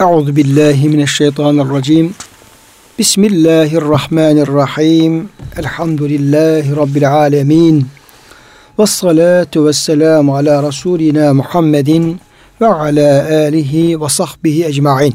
Euzu 0.00 0.36
billahi 0.36 0.88
mineşşeytanirracim. 0.88 2.14
Bismillahirrahmanirrahim. 2.98 5.28
Elhamdülillahi 5.56 6.76
rabbil 6.76 7.12
alamin. 7.12 7.86
Ves 8.78 8.90
salatu 8.90 9.66
vesselamu 9.66 10.36
ala 10.36 10.62
rasulina 10.62 11.34
Muhammedin 11.34 12.20
ve 12.60 12.66
ala 12.66 13.28
alihi 13.46 14.00
ve 14.00 14.08
sahbihi 14.08 14.64
ecmaîn. 14.64 15.14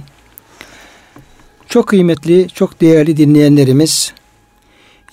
Çok 1.69 1.87
kıymetli, 1.87 2.47
çok 2.53 2.81
değerli 2.81 3.17
dinleyenlerimiz, 3.17 4.13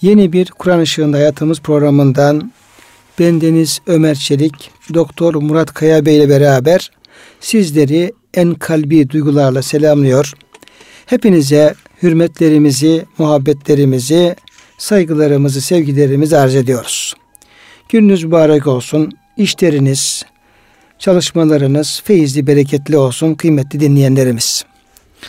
yeni 0.03 0.33
bir 0.33 0.51
Kur'an 0.51 0.81
Işığında 0.81 1.17
Hayatımız 1.17 1.61
programından 1.61 2.53
bendeniz 3.19 3.81
Ömer 3.87 4.15
Çelik, 4.15 4.71
Doktor 4.95 5.35
Murat 5.35 5.75
Kaya 5.75 6.07
Bey 6.07 6.17
ile 6.17 6.29
beraber 6.29 6.91
sizleri 7.41 8.13
en 8.35 8.55
kalbi 8.55 9.11
duygularla 9.11 9.63
selamlıyor. 9.63 10.33
Hepinize 11.07 11.75
hürmetlerimizi, 12.03 13.05
muhabbetlerimizi, 13.19 14.37
saygılarımızı, 14.79 15.61
sevgilerimizi 15.61 16.37
arz 16.39 16.55
ediyoruz. 16.55 17.15
Gününüz 17.89 18.25
mübarek 18.25 18.67
olsun. 18.67 19.13
İşleriniz, 19.37 20.23
çalışmalarınız 20.99 22.03
feyizli, 22.05 22.47
bereketli 22.47 22.97
olsun 22.97 23.35
kıymetli 23.35 23.81
dinleyenlerimiz. 23.81 24.65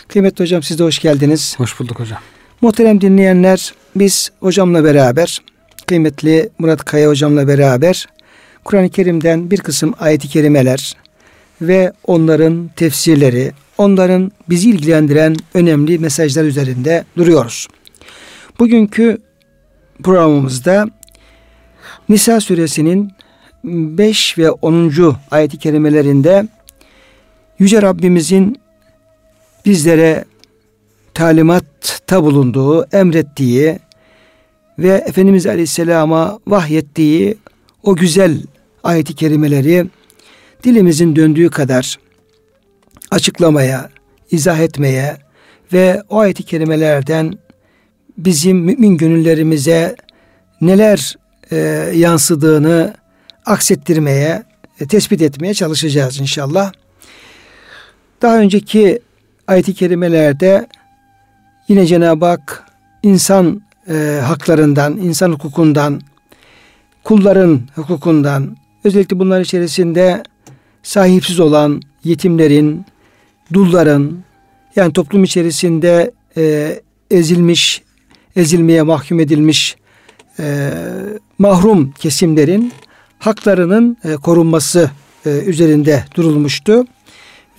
Kıymetli 0.07 0.43
hocam 0.43 0.63
siz 0.63 0.79
de 0.79 0.83
hoş 0.83 0.99
geldiniz. 0.99 1.55
Hoş 1.57 1.79
bulduk 1.79 1.99
hocam. 1.99 2.19
Muhterem 2.61 3.01
dinleyenler 3.01 3.73
biz 3.95 4.31
hocamla 4.39 4.83
beraber, 4.83 5.41
kıymetli 5.87 6.49
Murat 6.59 6.85
Kaya 6.85 7.09
hocamla 7.09 7.47
beraber 7.47 8.07
Kur'an-ı 8.63 8.89
Kerim'den 8.89 9.51
bir 9.51 9.57
kısım 9.57 9.93
ayet-i 9.99 10.27
kerimeler, 10.27 10.93
ve 11.61 11.91
onların 12.07 12.69
tefsirleri, 12.75 13.51
onların 13.77 14.31
bizi 14.49 14.69
ilgilendiren 14.69 15.35
önemli 15.53 15.99
mesajlar 15.99 16.43
üzerinde 16.43 17.05
duruyoruz. 17.17 17.67
Bugünkü 18.59 19.17
programımızda 20.03 20.87
Nisa 22.09 22.41
suresinin 22.41 23.11
5 23.63 24.37
ve 24.37 24.51
10. 24.51 25.15
ayet-i 25.31 25.57
kerimelerinde 25.57 26.47
Yüce 27.59 27.81
Rabbimizin 27.81 28.61
bizlere 29.65 30.25
talimatta 31.13 32.23
bulunduğu, 32.23 32.85
emrettiği 32.91 33.79
ve 34.79 34.89
Efendimiz 34.89 35.47
Aleyhisselam'a 35.47 36.39
vahyettiği 36.47 37.37
o 37.83 37.95
güzel 37.95 38.41
ayet-i 38.83 39.15
kerimeleri 39.15 39.85
dilimizin 40.63 41.15
döndüğü 41.15 41.49
kadar 41.49 41.99
açıklamaya, 43.11 43.89
izah 44.31 44.59
etmeye 44.59 45.17
ve 45.73 46.03
o 46.09 46.19
ayet-i 46.19 46.43
kerimelerden 46.43 47.33
bizim 48.17 48.57
mümin 48.57 48.97
gönüllerimize 48.97 49.95
neler 50.61 51.15
e, 51.51 51.55
yansıdığını 51.95 52.93
aksettirmeye, 53.45 54.43
e, 54.79 54.87
tespit 54.87 55.21
etmeye 55.21 55.53
çalışacağız 55.53 56.19
inşallah. 56.19 56.71
Daha 58.21 58.37
önceki 58.37 58.99
ayet-i 59.47 59.73
kerimelerde 59.73 60.67
yine 61.67 61.85
Cenab-ı 61.85 62.25
Hak 62.25 62.65
insan 63.03 63.61
e, 63.89 64.19
haklarından, 64.23 64.97
insan 64.97 65.31
hukukundan, 65.31 66.01
kulların 67.03 67.61
hukukundan, 67.75 68.57
özellikle 68.83 69.19
bunlar 69.19 69.41
içerisinde 69.41 70.23
sahipsiz 70.83 71.39
olan 71.39 71.81
yetimlerin, 72.03 72.85
dulların 73.53 74.17
yani 74.75 74.93
toplum 74.93 75.23
içerisinde 75.23 76.11
e, 76.37 76.79
ezilmiş, 77.11 77.81
ezilmeye 78.35 78.81
mahkum 78.81 79.19
edilmiş 79.19 79.75
e, 80.39 80.69
mahrum 81.39 81.91
kesimlerin 81.91 82.73
haklarının 83.19 83.97
e, 84.03 84.13
korunması 84.13 84.91
e, 85.25 85.29
üzerinde 85.29 86.03
durulmuştu. 86.15 86.85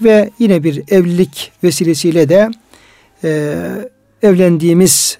Ve 0.00 0.30
yine 0.38 0.64
bir 0.64 0.82
evlilik 0.88 1.52
vesilesiyle 1.64 2.28
de 2.28 2.50
e, 3.24 3.54
evlendiğimiz 4.22 5.18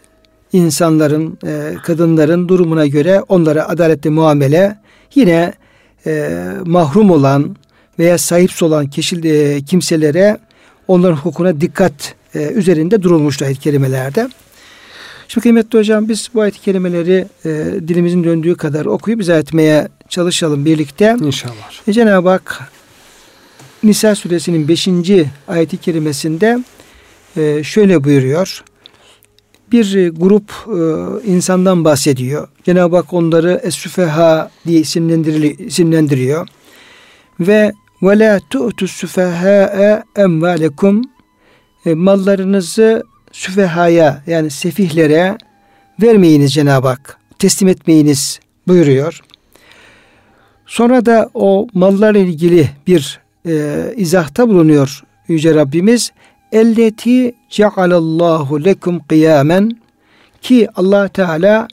insanların, 0.53 1.39
e, 1.47 1.75
kadınların 1.83 2.49
durumuna 2.49 2.87
göre 2.87 3.23
onlara 3.29 3.69
adaletli 3.69 4.11
muamele 4.11 4.79
yine 5.15 5.53
e, 6.07 6.39
mahrum 6.65 7.11
olan 7.11 7.57
veya 8.03 8.19
sahipsiz 8.19 8.63
olan 8.63 8.87
kişi, 8.87 9.17
e, 9.29 9.63
kimselere 9.63 10.39
onların 10.89 11.17
hukukuna 11.17 11.61
dikkat 11.61 12.15
e, 12.35 12.39
üzerinde 12.39 13.03
durulmuştu 13.03 13.45
ayet 13.45 13.59
kelimelerde. 13.59 14.29
Şimdi 15.29 15.43
kıymetli 15.43 15.79
hocam 15.79 16.09
biz 16.09 16.29
bu 16.35 16.41
ayet 16.41 16.61
kelimeleri 16.61 17.27
e, 17.45 17.49
dilimizin 17.89 18.25
döndüğü 18.25 18.55
kadar 18.55 18.87
okuyup 18.87 19.21
izah 19.21 19.39
etmeye 19.39 19.89
çalışalım 20.09 20.65
birlikte. 20.65 21.17
İnşallah. 21.25 21.89
E, 21.89 21.93
Cenab-ı 21.93 22.29
Hak 22.29 22.71
Nisa 23.83 24.15
suresinin 24.15 24.69
5. 24.69 24.89
ayeti 25.49 25.77
kerimesinde 25.77 26.59
e, 27.37 27.65
şöyle 27.65 28.05
buyuruyor. 28.05 28.65
Bir 29.73 30.09
grup 30.09 30.53
e, 30.67 30.79
insandan 31.31 31.85
bahsediyor. 31.85 32.49
Cenab-ı 32.65 32.97
Hak 32.97 33.13
onları 33.13 33.61
es-süfeha 33.65 34.51
diye 34.67 34.81
isimlendiriyor. 34.81 36.49
Ve 37.41 37.73
ve 38.03 38.19
la 38.19 38.41
tu'tu 38.51 38.89
süfehâ'e 38.89 40.03
emvâlekum 40.17 41.03
e, 41.87 41.95
mallarınızı 41.95 43.03
süfehaya 43.33 44.23
yani 44.27 44.51
sefihlere 44.51 45.39
vermeyiniz 46.03 46.55
Cenab-ı 46.55 46.89
Hak. 46.89 47.19
Teslim 47.39 47.69
etmeyiniz 47.69 48.41
buyuruyor. 48.69 49.21
Sonra 50.67 51.07
da 51.07 51.31
o 51.35 51.67
mallarla 51.75 52.19
ilgili 52.19 52.71
bir 52.87 53.21
e, 53.47 53.85
izahta 53.97 54.49
bulunuyor 54.49 55.03
Yüce 55.29 55.55
Rabbimiz. 55.55 56.13
Elleti 56.53 57.35
cealallahu 57.51 58.65
lekum 58.65 59.01
kıyamen 59.07 59.79
ki 60.43 60.69
allah 60.75 61.09
Teala 61.09 61.69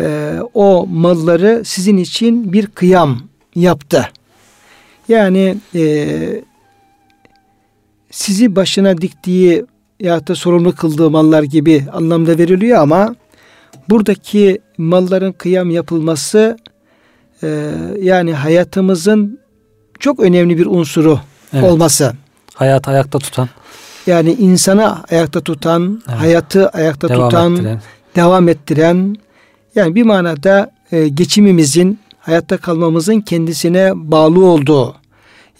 e, 0.00 0.38
o 0.54 0.86
malları 0.86 1.62
sizin 1.64 1.96
için 1.96 2.52
bir 2.52 2.66
kıyam 2.66 3.18
yaptı. 3.54 4.08
Yani 5.08 5.56
e, 5.74 6.44
sizi 8.10 8.56
başına 8.56 8.98
diktiği 8.98 9.64
ya 10.00 10.26
da 10.26 10.34
sorumlu 10.34 10.74
kıldığı 10.74 11.10
mallar 11.10 11.42
gibi 11.42 11.86
anlamda 11.92 12.38
veriliyor 12.38 12.78
ama 12.78 13.14
buradaki 13.88 14.58
malların 14.78 15.32
kıyam 15.32 15.70
yapılması 15.70 16.56
e, 17.42 17.70
yani 18.00 18.34
hayatımızın 18.34 19.38
çok 19.98 20.20
önemli 20.20 20.58
bir 20.58 20.66
unsuru 20.66 21.20
evet. 21.52 21.64
olması. 21.64 22.12
Hayatı 22.54 22.90
ayakta 22.90 23.18
tutan. 23.18 23.48
Yani 24.06 24.32
insanı 24.32 25.02
ayakta 25.10 25.40
tutan, 25.40 26.02
evet. 26.08 26.18
hayatı 26.20 26.68
ayakta 26.68 27.08
devam 27.08 27.30
tutan, 27.30 27.54
ettiren. 27.54 27.80
devam 28.16 28.48
ettiren 28.48 29.16
yani 29.74 29.94
bir 29.94 30.02
manada 30.02 30.70
e, 30.92 31.08
geçimimizin 31.08 31.98
hayatta 32.22 32.56
kalmamızın 32.56 33.20
kendisine 33.20 33.92
bağlı 33.94 34.44
olduğu 34.44 34.94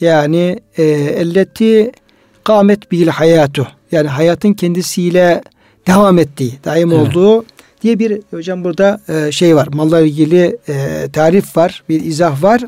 yani 0.00 0.60
e, 0.76 0.82
elleti 0.82 1.92
kamet 2.44 2.92
bil 2.92 3.08
hayatu 3.08 3.66
yani 3.92 4.08
hayatın 4.08 4.52
kendisiyle 4.52 5.42
devam 5.86 6.18
ettiği, 6.18 6.52
daim 6.64 6.92
evet. 6.92 7.08
olduğu 7.08 7.44
diye 7.82 7.98
bir 7.98 8.20
hocam 8.30 8.64
burada 8.64 9.00
e, 9.08 9.32
şey 9.32 9.56
var. 9.56 9.68
Malla 9.72 10.00
ilgili 10.00 10.58
e, 10.68 11.08
tarif 11.12 11.56
var, 11.56 11.82
bir 11.88 12.04
izah 12.04 12.42
var. 12.42 12.62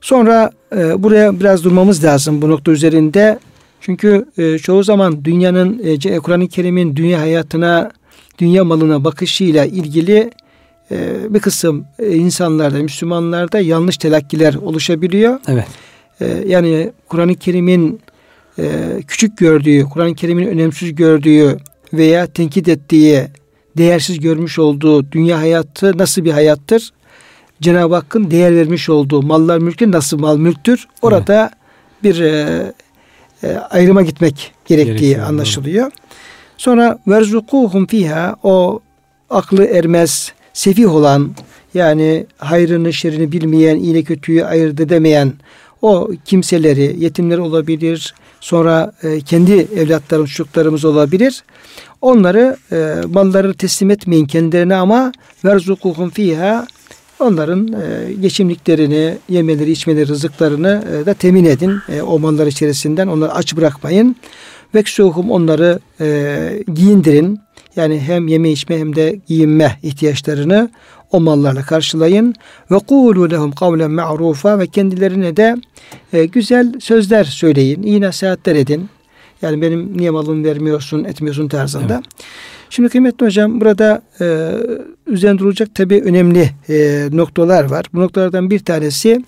Sonra 0.00 0.50
e, 0.76 1.02
buraya 1.02 1.40
biraz 1.40 1.64
durmamız 1.64 2.04
lazım 2.04 2.42
bu 2.42 2.48
nokta 2.48 2.72
üzerinde. 2.72 3.38
Çünkü 3.80 4.24
e, 4.38 4.58
çoğu 4.58 4.82
zaman 4.82 5.24
dünyanın 5.24 5.80
e, 5.84 6.18
Kur'an-ı 6.18 6.48
Kerim'in 6.48 6.96
dünya 6.96 7.20
hayatına, 7.20 7.90
dünya 8.38 8.64
malına 8.64 9.04
bakışıyla 9.04 9.64
ilgili 9.64 10.30
e, 10.90 11.34
bir 11.34 11.40
kısım 11.40 11.84
e, 11.98 12.16
insanlarda, 12.16 12.78
Müslümanlarda 12.78 13.60
yanlış 13.60 13.96
telakkiler 13.96 14.54
oluşabiliyor. 14.54 15.40
Evet. 15.48 15.66
E, 16.20 16.44
yani 16.46 16.92
Kur'an-ı 17.08 17.34
Kerim'in 17.34 18.00
e, 18.58 18.64
küçük 19.06 19.38
gördüğü, 19.38 19.84
Kur'an-ı 19.84 20.14
Kerim'in 20.14 20.46
önemsiz 20.46 20.94
gördüğü 20.94 21.56
veya 21.92 22.26
tenkit 22.26 22.68
ettiği, 22.68 23.26
değersiz 23.76 24.20
görmüş 24.20 24.58
olduğu 24.58 25.12
dünya 25.12 25.38
hayatı 25.38 25.98
nasıl 25.98 26.24
bir 26.24 26.32
hayattır? 26.32 26.92
Cenab-ı 27.60 27.94
Hakk'ın 27.94 28.30
değer 28.30 28.56
vermiş 28.56 28.88
olduğu 28.88 29.22
mallar 29.22 29.58
mülkler 29.58 29.90
nasıl 29.90 30.18
mal 30.18 30.36
mülktür? 30.36 30.88
Orada 31.02 31.50
evet. 32.02 32.16
bir 32.16 32.20
e, 32.20 32.72
e, 33.42 33.56
ayrıma 33.56 34.02
gitmek 34.02 34.52
gerektiği 34.64 34.98
Gerekiyor, 34.98 35.28
anlaşılıyor. 35.28 35.84
Doğru. 35.84 35.92
Sonra 36.56 36.98
verzukuhum 37.08 37.86
fiha 37.86 38.36
o 38.42 38.80
aklı 39.30 39.64
ermez, 39.64 40.32
sefih 40.52 40.94
olan 40.94 41.30
yani 41.74 42.26
hayrını 42.38 42.92
şerini 42.92 43.32
bilmeyen, 43.32 43.76
iyiyle 43.76 44.02
kötüyü 44.02 44.44
ayırt 44.44 44.80
edemeyen 44.80 45.32
o 45.82 46.10
kimseleri, 46.24 46.96
yetimler 46.98 47.38
olabilir, 47.38 48.14
sonra 48.40 48.92
e, 49.02 49.20
kendi 49.20 49.52
evlatlarımız, 49.52 50.30
çocuklarımız 50.30 50.84
olabilir. 50.84 51.44
Onları 52.00 52.56
e, 52.72 52.94
malları 53.08 53.54
teslim 53.54 53.90
etmeyin 53.90 54.26
kendilerine 54.26 54.74
ama 54.74 55.12
verzukuhum 55.44 56.10
fiha 56.10 56.66
onların 57.20 57.68
e, 57.68 58.12
geçimliklerini, 58.12 59.18
yemeleri, 59.28 59.70
içmeleri, 59.70 60.08
rızıklarını 60.08 60.84
e, 61.02 61.06
da 61.06 61.14
temin 61.14 61.44
edin. 61.44 61.78
E, 61.88 62.02
o 62.02 62.18
mallar 62.18 62.46
içerisinden 62.46 63.06
onları 63.06 63.34
aç 63.34 63.56
bırakmayın. 63.56 64.16
Veksuhum 64.74 65.30
onları 65.30 65.80
e, 66.00 66.64
giyindirin. 66.74 67.40
Yani 67.76 68.00
hem 68.00 68.28
yeme 68.28 68.50
içme 68.50 68.78
hem 68.78 68.96
de 68.96 69.20
giyinme 69.26 69.78
ihtiyaçlarını 69.82 70.70
o 71.12 71.20
mallarla 71.20 71.62
karşılayın. 71.62 72.34
Ve 72.70 72.78
kulu 72.78 73.30
lehum 73.30 73.52
kavlen 73.52 73.90
ma'rufa 73.90 74.58
ve 74.58 74.66
kendilerine 74.66 75.36
de 75.36 75.56
e, 76.12 76.24
güzel 76.24 76.80
sözler 76.80 77.24
söyleyin. 77.24 77.82
İyi 77.82 78.00
nasihatler 78.00 78.56
edin. 78.56 78.88
Yani 79.42 79.62
benim 79.62 79.98
niye 79.98 80.10
malımı 80.10 80.44
vermiyorsun, 80.44 81.04
etmiyorsun 81.04 81.48
tarzında. 81.48 81.94
Evet. 81.94 82.04
Şimdi 82.70 82.88
kıymetli 82.88 83.26
hocam 83.26 83.60
burada 83.60 84.02
e, 84.20 84.50
üzerinde 85.06 85.38
durulacak 85.38 85.74
tabi 85.74 86.00
önemli 86.00 86.50
e, 86.68 87.08
noktalar 87.12 87.64
var. 87.64 87.86
Bu 87.94 88.00
noktalardan 88.00 88.50
bir 88.50 88.58
tanesi 88.58 89.24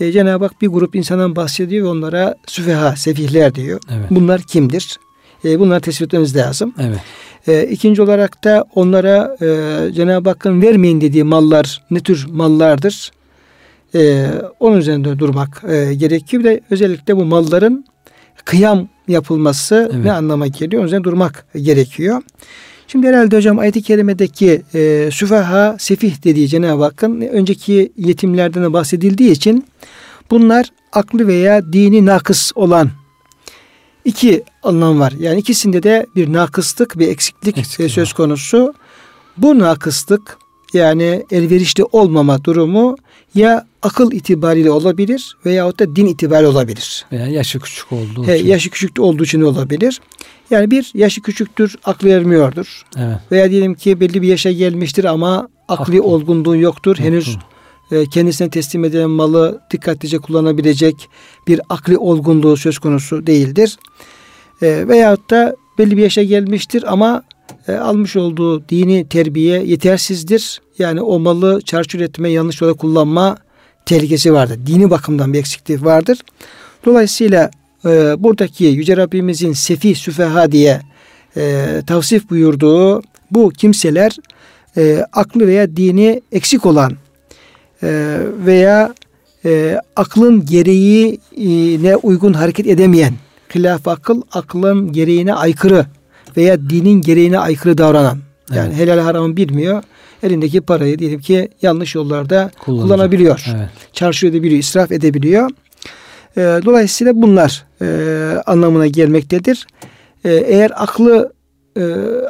e, 0.00 0.12
Cenab-ı 0.12 0.44
Hak 0.44 0.62
bir 0.62 0.68
grup 0.68 0.96
insandan 0.96 1.36
bahsediyor 1.36 1.84
ve 1.84 1.88
onlara 1.88 2.34
süfeha, 2.46 2.96
sefihler 2.96 3.54
diyor. 3.54 3.80
Evet. 3.90 4.06
Bunlar 4.10 4.42
kimdir? 4.42 4.98
E, 5.46 5.60
bunları 5.60 5.80
tespit 5.80 6.06
etmemiz 6.06 6.36
lazım. 6.36 6.74
Evet. 6.80 7.00
E, 7.48 7.68
ikinci 7.70 8.02
olarak 8.02 8.44
da 8.44 8.64
onlara 8.74 9.36
e, 9.40 9.92
Cenab-ı 9.92 10.28
Hakk'ın 10.28 10.62
vermeyin 10.62 11.00
dediği 11.00 11.24
mallar 11.24 11.82
ne 11.90 12.00
tür 12.00 12.26
mallardır? 12.30 13.10
E, 13.94 14.26
onun 14.60 14.76
üzerinde 14.76 15.18
durmak 15.18 15.62
e, 15.68 15.94
gerekiyor. 15.94 16.44
Bir 16.44 16.48
de 16.48 16.60
özellikle 16.70 17.16
bu 17.16 17.24
malların 17.24 17.84
kıyam 18.44 18.88
yapılması 19.08 19.90
evet. 19.94 20.04
ne 20.04 20.12
anlama 20.12 20.46
geliyor? 20.46 20.80
Onun 20.80 20.86
üzerinde 20.86 21.04
durmak 21.04 21.46
gerekiyor. 21.56 22.22
Şimdi 22.88 23.06
herhalde 23.06 23.36
hocam 23.36 23.58
ayet-i 23.58 23.82
kerimedeki 23.82 24.62
e, 24.74 25.08
süfaha 25.12 25.76
sefih 25.78 26.24
dediği 26.24 26.48
Cenab-ı 26.48 26.82
Hakk'ın 26.82 27.20
önceki 27.20 27.92
yetimlerden 27.96 28.64
de 28.64 28.72
bahsedildiği 28.72 29.30
için 29.30 29.64
bunlar 30.30 30.66
aklı 30.92 31.26
veya 31.26 31.72
dini 31.72 32.06
nakıs 32.06 32.52
olan 32.54 32.90
iki 34.06 34.42
anlam 34.62 35.00
var. 35.00 35.12
Yani 35.18 35.40
ikisinde 35.40 35.82
de 35.82 36.06
bir 36.16 36.32
nakıslık, 36.32 36.98
bir 36.98 37.08
eksiklik, 37.08 37.58
eksiklik 37.58 37.90
söz 37.90 38.12
konusu. 38.12 38.74
Bu 39.36 39.58
nakıslık 39.58 40.38
yani 40.72 41.24
elverişli 41.30 41.84
olmama 41.84 42.44
durumu 42.44 42.96
ya 43.34 43.66
akıl 43.82 44.12
itibariyle 44.12 44.70
olabilir 44.70 45.36
veya 45.46 45.78
da 45.78 45.96
din 45.96 46.06
itibariyle 46.06 46.48
olabilir. 46.48 47.06
Veya 47.12 47.26
yaşı 47.26 47.60
küçük 47.60 47.92
olduğu 47.92 48.26
He, 48.26 48.36
için. 48.36 48.48
Yaşı 48.48 48.70
küçük 48.70 49.00
olduğu 49.00 49.24
için 49.24 49.40
olabilir. 49.40 50.00
Yani 50.50 50.70
bir 50.70 50.90
yaşı 50.94 51.22
küçüktür, 51.22 51.76
aklı 51.84 52.08
ermiyordur. 52.08 52.82
Evet. 52.96 53.16
Veya 53.32 53.50
diyelim 53.50 53.74
ki 53.74 54.00
belli 54.00 54.22
bir 54.22 54.28
yaşa 54.28 54.52
gelmiştir 54.52 55.04
ama 55.04 55.48
akli 55.68 55.96
Haklı. 55.96 56.02
olgunluğu 56.02 56.56
yoktur. 56.56 56.96
Henüz 56.98 57.28
e, 57.28 57.38
kendisine 58.10 58.50
teslim 58.50 58.84
edilen 58.84 59.10
malı 59.10 59.60
dikkatlice 59.70 60.18
kullanabilecek 60.18 61.08
bir 61.48 61.60
akli 61.68 61.98
olgunluğu 61.98 62.56
söz 62.56 62.78
konusu 62.78 63.26
değildir. 63.26 63.78
E, 64.62 64.88
veyahut 64.88 65.30
da 65.30 65.56
belli 65.78 65.96
bir 65.96 66.02
yaşa 66.02 66.22
gelmiştir 66.22 66.92
ama 66.92 67.22
e, 67.68 67.72
almış 67.72 68.16
olduğu 68.16 68.68
dini 68.68 69.08
terbiye 69.08 69.62
yetersizdir. 69.62 70.60
Yani 70.78 71.00
o 71.00 71.18
malı 71.18 71.60
çarçur 71.60 72.00
etme, 72.00 72.30
yanlış 72.30 72.60
yola 72.60 72.74
kullanma 72.74 73.36
tehlikesi 73.86 74.32
vardır. 74.32 74.58
Dini 74.66 74.90
bakımdan 74.90 75.32
bir 75.32 75.38
eksiklik 75.38 75.84
vardır. 75.84 76.18
Dolayısıyla 76.84 77.50
e, 77.84 78.14
buradaki 78.18 78.64
Yüce 78.64 78.96
Rabbimizin 78.96 79.52
sefi 79.52 79.94
süfeha 79.94 80.52
diye 80.52 80.80
e, 81.36 81.66
tavsif 81.86 82.30
buyurduğu 82.30 83.02
bu 83.30 83.50
kimseler 83.50 84.16
e, 84.76 85.04
aklı 85.12 85.46
veya 85.46 85.76
dini 85.76 86.22
eksik 86.32 86.66
olan 86.66 86.92
e, 87.82 88.18
veya 88.46 88.94
e, 89.44 89.80
aklın 89.96 90.46
gereğine 90.46 91.96
uygun 91.96 92.32
hareket 92.32 92.66
edemeyen 92.66 93.14
hilaf 93.54 93.88
akıl 93.88 94.22
aklın 94.32 94.92
gereğine 94.92 95.34
aykırı 95.34 95.86
veya 96.36 96.60
dinin 96.70 97.00
gereğine 97.00 97.38
aykırı 97.38 97.78
davranan 97.78 98.18
yani 98.54 98.68
evet. 98.68 98.78
helal 98.78 98.98
haramı 98.98 99.36
bilmiyor 99.36 99.82
elindeki 100.22 100.60
parayı 100.60 100.98
diyelim 100.98 101.20
ki 101.20 101.48
yanlış 101.62 101.94
yollarda 101.94 102.50
Kullanacak. 102.58 102.88
kullanabiliyor. 102.88 103.44
Evet. 103.56 103.68
Çarşı 103.92 104.26
edebiliyor, 104.26 104.60
israf 104.60 104.92
edebiliyor. 104.92 105.50
E, 106.36 106.40
dolayısıyla 106.40 107.22
bunlar 107.22 107.64
e, 107.82 107.86
anlamına 108.46 108.86
gelmektedir. 108.86 109.66
E, 110.24 110.32
eğer 110.32 110.72
aklı 110.74 111.32
e, 111.76 111.82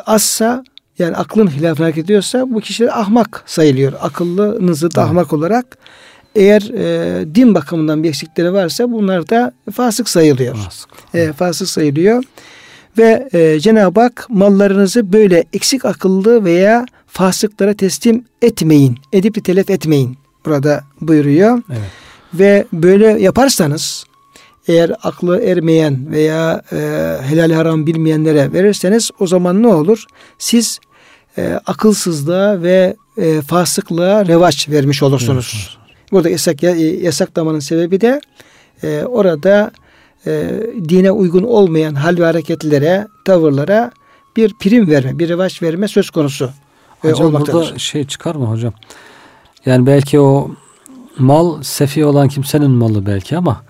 azsa 0.06 0.64
yani 0.98 1.16
aklın 1.16 1.46
hilafına 1.46 1.87
hareket 1.87 2.04
ediyorsa 2.04 2.50
bu 2.50 2.60
kişiler 2.60 3.00
ahmak 3.00 3.43
sayılıyor. 3.46 3.93
Akıllının 4.00 4.76
evet. 4.82 4.98
ahmak 4.98 5.32
olarak. 5.32 5.78
Eğer 6.34 6.62
e, 6.62 7.34
din 7.34 7.54
bakımından 7.54 8.02
bir 8.02 8.08
eksikleri 8.08 8.52
varsa 8.52 8.93
bunlar 8.93 9.28
da 9.28 9.52
fasık 9.75 10.08
sayılıyor. 10.08 10.56
Fasık, 10.56 10.90
e, 11.14 11.32
fasık 11.32 11.69
sayılıyor. 11.69 12.25
Ve 12.98 13.28
e, 13.32 13.60
Cenab-ı 13.60 14.00
Hak 14.00 14.26
mallarınızı 14.28 15.12
böyle 15.12 15.44
eksik 15.52 15.84
akıllı 15.84 16.44
veya 16.44 16.87
fasıklara 17.06 17.75
teslim 17.75 18.25
etmeyin. 18.43 18.98
Edip 19.12 19.34
de 19.34 19.40
telef 19.40 19.70
etmeyin. 19.70 20.16
Burada 20.44 20.84
buyuruyor. 21.00 21.62
Evet. 21.70 21.90
Ve 22.34 22.66
böyle 22.72 23.06
yaparsanız 23.06 24.04
eğer 24.69 24.93
aklı 25.02 25.43
ermeyen 25.43 26.10
veya 26.10 26.62
e, 26.72 26.76
helal 27.22 27.50
haram 27.50 27.87
bilmeyenlere 27.87 28.52
verirseniz 28.52 29.10
o 29.20 29.26
zaman 29.26 29.62
ne 29.62 29.66
olur? 29.66 30.04
Siz 30.38 30.78
e, 31.38 31.61
akılsızlığa 31.67 32.62
ve 32.62 32.97
e, 33.19 33.41
fasıklığa 33.41 34.27
revaç 34.27 34.69
vermiş 34.69 35.03
olursunuz. 35.03 35.79
Evet. 35.79 36.12
Burada 36.12 36.29
yasak, 36.29 36.62
yasaklamanın 37.03 37.59
sebebi 37.59 38.00
de 38.00 38.21
e, 38.83 39.03
orada 39.05 39.71
e, 40.27 40.50
dine 40.88 41.11
uygun 41.11 41.43
olmayan 41.43 41.94
hal 41.94 42.19
ve 42.19 42.25
hareketlere, 42.25 43.06
tavırlara 43.25 43.91
bir 44.37 44.55
prim 44.55 44.88
verme, 44.91 45.19
bir 45.19 45.29
revaç 45.29 45.62
verme 45.62 45.88
söz 45.88 46.11
konusu 46.11 46.50
e, 47.05 47.09
hocam 47.09 47.27
olmaktadır. 47.27 47.53
burada 47.53 47.79
şey 47.79 48.06
çıkar 48.06 48.35
mı 48.35 48.44
hocam? 48.44 48.73
Yani 49.67 49.87
belki 49.87 50.21
o 50.21 50.50
mal 51.19 51.62
sefi 51.62 52.05
olan 52.05 52.29
kimsenin 52.29 52.71
malı 52.71 53.06
belki 53.06 53.37
ama 53.37 53.62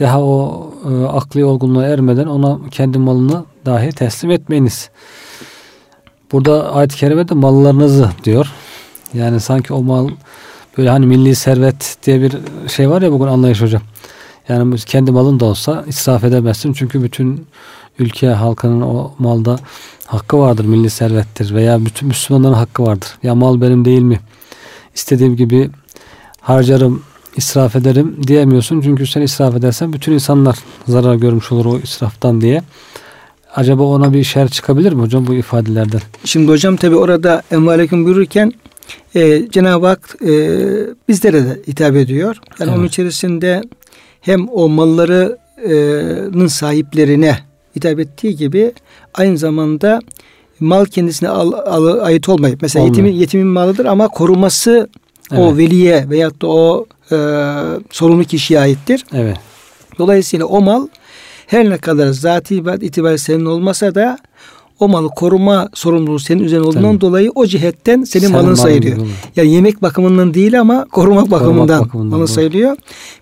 daha 0.00 0.22
o 0.22 0.70
e, 0.90 1.04
akli 1.06 1.44
olgunluğa 1.44 1.84
ermeden 1.84 2.26
ona 2.26 2.58
kendi 2.70 2.98
malını 2.98 3.44
dahi 3.66 3.92
teslim 3.92 4.30
etmeyiniz. 4.30 4.90
Burada 6.32 6.72
ayet-i 6.74 6.96
kerimede 6.96 7.34
mallarınızı 7.34 8.10
diyor. 8.24 8.52
Yani 9.14 9.40
sanki 9.40 9.72
o 9.72 9.82
mal 9.82 10.08
böyle 10.78 10.90
hani 10.90 11.06
milli 11.06 11.34
servet 11.34 11.96
diye 12.06 12.22
bir 12.22 12.32
şey 12.68 12.90
var 12.90 13.02
ya 13.02 13.12
bugün 13.12 13.26
anlayış 13.26 13.62
hocam. 13.62 13.82
Yani 14.48 14.78
kendi 14.78 15.10
malın 15.10 15.40
da 15.40 15.44
olsa 15.44 15.84
israf 15.86 16.24
edemezsin. 16.24 16.72
Çünkü 16.72 17.02
bütün 17.02 17.46
ülke 17.98 18.28
halkının 18.28 18.80
o 18.80 19.12
malda 19.18 19.56
hakkı 20.06 20.38
vardır. 20.38 20.64
Milli 20.64 20.90
servettir 20.90 21.54
veya 21.54 21.84
bütün 21.84 22.08
Müslümanların 22.08 22.54
hakkı 22.54 22.82
vardır. 22.82 23.08
Ya 23.22 23.34
mal 23.34 23.60
benim 23.60 23.84
değil 23.84 24.02
mi? 24.02 24.20
İstediğim 24.94 25.36
gibi 25.36 25.70
harcarım, 26.40 27.02
israf 27.36 27.76
ederim 27.76 28.16
diyemiyorsun. 28.26 28.80
Çünkü 28.80 29.06
sen 29.06 29.22
israf 29.22 29.56
edersen 29.56 29.92
bütün 29.92 30.12
insanlar 30.12 30.58
zarar 30.88 31.14
görmüş 31.14 31.52
olur 31.52 31.64
o 31.66 31.78
israftan 31.78 32.40
diye. 32.40 32.62
Acaba 33.54 33.82
ona 33.82 34.12
bir 34.12 34.24
şer 34.24 34.48
çıkabilir 34.48 34.92
mi 34.92 35.02
hocam 35.02 35.26
bu 35.26 35.34
ifadelerden? 35.34 36.00
Şimdi 36.24 36.52
hocam 36.52 36.76
tabi 36.76 36.96
orada 36.96 37.42
emvalekum 37.50 38.04
buyururken 38.04 38.52
e, 39.14 39.48
Cenab-ı 39.50 39.86
Hak 39.86 40.16
e, 40.22 40.28
bizlere 41.08 41.44
de 41.44 41.60
hitap 41.68 41.96
ediyor. 41.96 42.36
Yani 42.58 42.68
evet. 42.68 42.78
onun 42.78 42.86
içerisinde 42.86 43.62
hem 44.20 44.48
o 44.48 44.68
mallarının 44.68 46.46
sahiplerine 46.46 47.38
hitap 47.76 47.98
ettiği 47.98 48.36
gibi 48.36 48.72
aynı 49.14 49.38
zamanda 49.38 50.00
mal 50.60 50.84
kendisine 50.84 51.28
al, 51.28 51.52
al, 51.52 51.98
ait 52.00 52.28
olmayıp 52.28 52.62
mesela 52.62 52.84
yetimin, 52.86 53.12
yetimin 53.12 53.46
malıdır 53.46 53.84
ama 53.84 54.08
koruması 54.08 54.88
evet. 55.32 55.42
o 55.42 55.56
veliye 55.56 56.10
veyahut 56.10 56.42
da 56.42 56.46
o 56.46 56.86
e, 57.12 57.16
sorumlu 57.90 58.24
kişiye 58.24 58.60
aittir. 58.60 59.04
Evet. 59.12 59.36
Dolayısıyla 59.98 60.46
o 60.46 60.60
mal 60.60 60.88
her 61.46 61.70
ne 61.70 61.78
kadar 61.78 62.08
zati 62.08 62.54
itibariyle 62.80 63.18
senin 63.18 63.44
olmasa 63.44 63.94
da 63.94 64.18
o 64.80 64.88
malı 64.88 65.08
koruma 65.08 65.68
sorumluluğu 65.74 66.18
senin 66.18 66.44
üzerine 66.44 66.66
olduğundan 66.66 66.90
Tabii. 66.90 67.00
dolayı 67.00 67.30
o 67.34 67.46
cihetten 67.46 68.04
senin, 68.04 68.26
senin 68.26 68.32
malın 68.32 68.54
sayılıyor. 68.54 68.96
Malın. 68.96 69.10
Yani 69.36 69.50
yemek 69.50 69.82
bakımından 69.82 70.34
değil 70.34 70.60
ama 70.60 70.84
korumak 70.84 71.30
bakımından, 71.30 71.84
bakımından 71.84 72.10
malın 72.10 72.26
sayılıyor. 72.26 72.76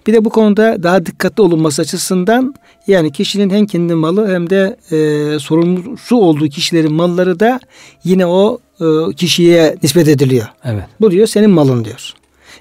Bir 0.06 0.12
de 0.12 0.24
bu 0.24 0.30
konuda 0.30 0.82
daha 0.82 1.06
dikkatli 1.06 1.42
olunması 1.42 1.82
açısından 1.82 2.54
yani 2.86 3.12
kişinin 3.12 3.50
hem 3.50 3.66
kendi 3.66 3.94
malı 3.94 4.34
hem 4.34 4.50
de 4.50 4.76
e, 4.90 5.38
sorumlusu 5.38 6.16
olduğu 6.16 6.48
kişilerin 6.48 6.92
malları 6.92 7.40
da 7.40 7.60
yine 8.04 8.26
o 8.26 8.58
e, 8.80 9.14
kişiye 9.16 9.76
nispet 9.82 10.08
ediliyor. 10.08 10.46
Evet. 10.64 10.84
Bu 11.00 11.10
diyor 11.10 11.26
senin 11.26 11.50
malın 11.50 11.84
diyor. 11.84 12.14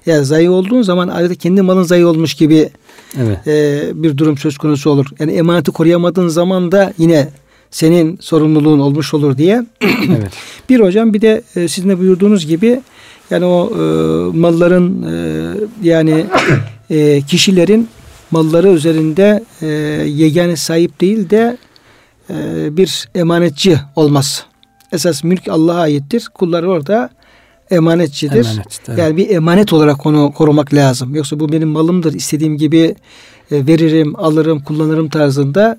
Yani 0.06 0.24
zayi 0.24 0.50
olduğun 0.50 0.82
zaman 0.82 1.08
adeta 1.08 1.34
kendi 1.34 1.62
malın 1.62 1.82
zayi 1.82 2.06
olmuş 2.06 2.34
gibi 2.34 2.70
evet. 3.18 3.46
e, 3.46 3.90
bir 4.02 4.18
durum 4.18 4.38
söz 4.38 4.58
konusu 4.58 4.90
olur. 4.90 5.06
Yani 5.18 5.32
emaneti 5.32 5.70
koruyamadığın 5.70 6.28
zaman 6.28 6.72
da 6.72 6.92
yine 6.98 7.28
senin 7.70 8.18
sorumluluğun 8.20 8.78
olmuş 8.78 9.14
olur 9.14 9.38
diye. 9.38 9.66
evet. 10.18 10.32
Bir 10.68 10.80
hocam 10.80 11.14
bir 11.14 11.20
de 11.20 11.42
e, 11.56 11.68
sizin 11.68 11.88
de 11.88 11.98
buyurduğunuz 11.98 12.46
gibi 12.46 12.80
yani 13.30 13.44
o 13.44 13.70
e, 13.74 13.82
malların 14.38 15.02
e, 15.02 15.44
yani 15.82 16.26
e, 16.90 17.20
kişilerin 17.20 17.88
malları 18.30 18.68
üzerinde 18.68 19.44
e, 19.62 19.66
yegane 20.08 20.56
sahip 20.56 21.00
değil 21.00 21.30
de 21.30 21.56
e, 22.30 22.34
bir 22.76 23.08
emanetçi 23.14 23.78
olmaz. 23.96 24.46
Esas 24.92 25.24
mülk 25.24 25.48
Allah'a 25.48 25.80
aittir. 25.80 26.28
Kullar 26.34 26.62
orada 26.62 27.10
emanetçidir. 27.72 28.46
Emanet, 28.46 28.80
yani 28.96 29.16
bir 29.16 29.30
emanet 29.30 29.72
olarak 29.72 30.06
onu 30.06 30.32
korumak 30.32 30.74
lazım. 30.74 31.14
Yoksa 31.14 31.40
bu 31.40 31.52
benim 31.52 31.68
malımdır. 31.68 32.14
İstediğim 32.14 32.56
gibi 32.56 32.96
e, 33.50 33.66
veririm, 33.66 34.16
alırım, 34.16 34.60
kullanırım 34.60 35.08
tarzında 35.08 35.78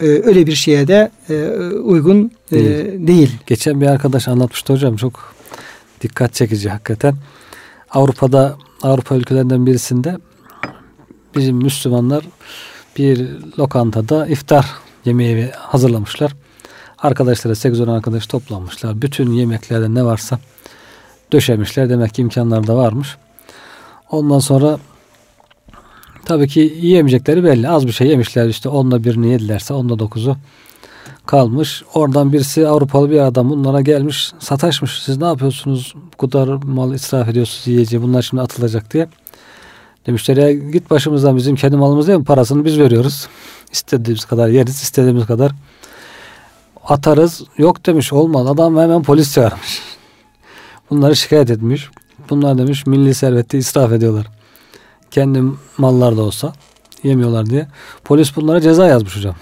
e, 0.00 0.06
öyle 0.06 0.46
bir 0.46 0.54
şeye 0.54 0.88
de 0.88 1.10
e, 1.30 1.34
uygun 1.74 2.30
değil. 2.50 3.06
değil. 3.06 3.30
Geçen 3.46 3.80
bir 3.80 3.86
arkadaş 3.86 4.28
anlatmıştı 4.28 4.72
hocam 4.72 4.96
çok 4.96 5.34
dikkat 6.00 6.34
çekici 6.34 6.70
hakikaten. 6.70 7.14
Avrupa'da 7.90 8.56
Avrupa 8.82 9.14
ülkelerinden 9.14 9.66
birisinde 9.66 10.18
bizim 11.36 11.56
Müslümanlar 11.56 12.24
bir 12.98 13.28
lokantada 13.58 14.26
iftar 14.26 14.66
yemeği 15.04 15.50
hazırlamışlar. 15.50 16.32
Arkadaşlara 16.98 17.54
8-10 17.54 17.90
arkadaş 17.90 18.26
toplanmışlar. 18.26 19.02
Bütün 19.02 19.32
yemeklerde 19.32 19.94
ne 19.94 20.04
varsa 20.04 20.38
döşemişler. 21.34 21.88
Demek 21.88 22.14
ki 22.14 22.22
imkanlar 22.22 22.66
da 22.66 22.76
varmış. 22.76 23.16
Ondan 24.10 24.38
sonra 24.38 24.78
tabii 26.24 26.48
ki 26.48 26.60
yiyemeyecekleri 26.80 27.44
belli. 27.44 27.68
Az 27.68 27.86
bir 27.86 27.92
şey 27.92 28.08
yemişler 28.08 28.48
işte 28.48 28.68
onda 28.68 29.04
birini 29.04 29.30
yedilerse 29.30 29.74
onda 29.74 29.98
dokuzu 29.98 30.36
kalmış. 31.26 31.82
Oradan 31.94 32.32
birisi 32.32 32.68
Avrupalı 32.68 33.10
bir 33.10 33.20
adam 33.20 33.50
bunlara 33.50 33.80
gelmiş 33.80 34.32
sataşmış. 34.38 35.02
Siz 35.02 35.18
ne 35.18 35.24
yapıyorsunuz? 35.24 35.94
Bu 36.12 36.16
kadar 36.16 36.48
mal 36.48 36.94
israf 36.94 37.28
ediyorsunuz 37.28 37.66
yiyeceği. 37.66 38.02
Bunlar 38.02 38.22
şimdi 38.22 38.42
atılacak 38.42 38.92
diye. 38.92 39.08
Demişler 40.06 40.36
ya 40.36 40.52
git 40.52 40.90
başımızdan 40.90 41.36
bizim 41.36 41.56
kendi 41.56 41.76
malımız 41.76 42.08
değil 42.08 42.18
mi? 42.18 42.24
Parasını 42.24 42.64
biz 42.64 42.78
veriyoruz. 42.78 43.28
İstediğimiz 43.72 44.24
kadar 44.24 44.48
yeriz, 44.48 44.82
istediğimiz 44.82 45.26
kadar 45.26 45.52
atarız. 46.88 47.42
Yok 47.58 47.86
demiş 47.86 48.12
olmaz. 48.12 48.46
Adam 48.46 48.76
hemen 48.76 49.02
polis 49.02 49.34
çağırmış. 49.34 49.93
Bunları 50.90 51.16
şikayet 51.16 51.50
etmiş. 51.50 51.88
Bunlar 52.30 52.58
demiş 52.58 52.86
milli 52.86 53.14
serveti 53.14 53.58
israf 53.58 53.92
ediyorlar. 53.92 54.26
Kendi 55.10 55.42
mallar 55.78 56.16
da 56.16 56.22
olsa 56.22 56.52
yemiyorlar 57.02 57.46
diye. 57.46 57.68
Polis 58.04 58.36
bunlara 58.36 58.60
ceza 58.60 58.86
yazmış 58.86 59.16
hocam. 59.16 59.34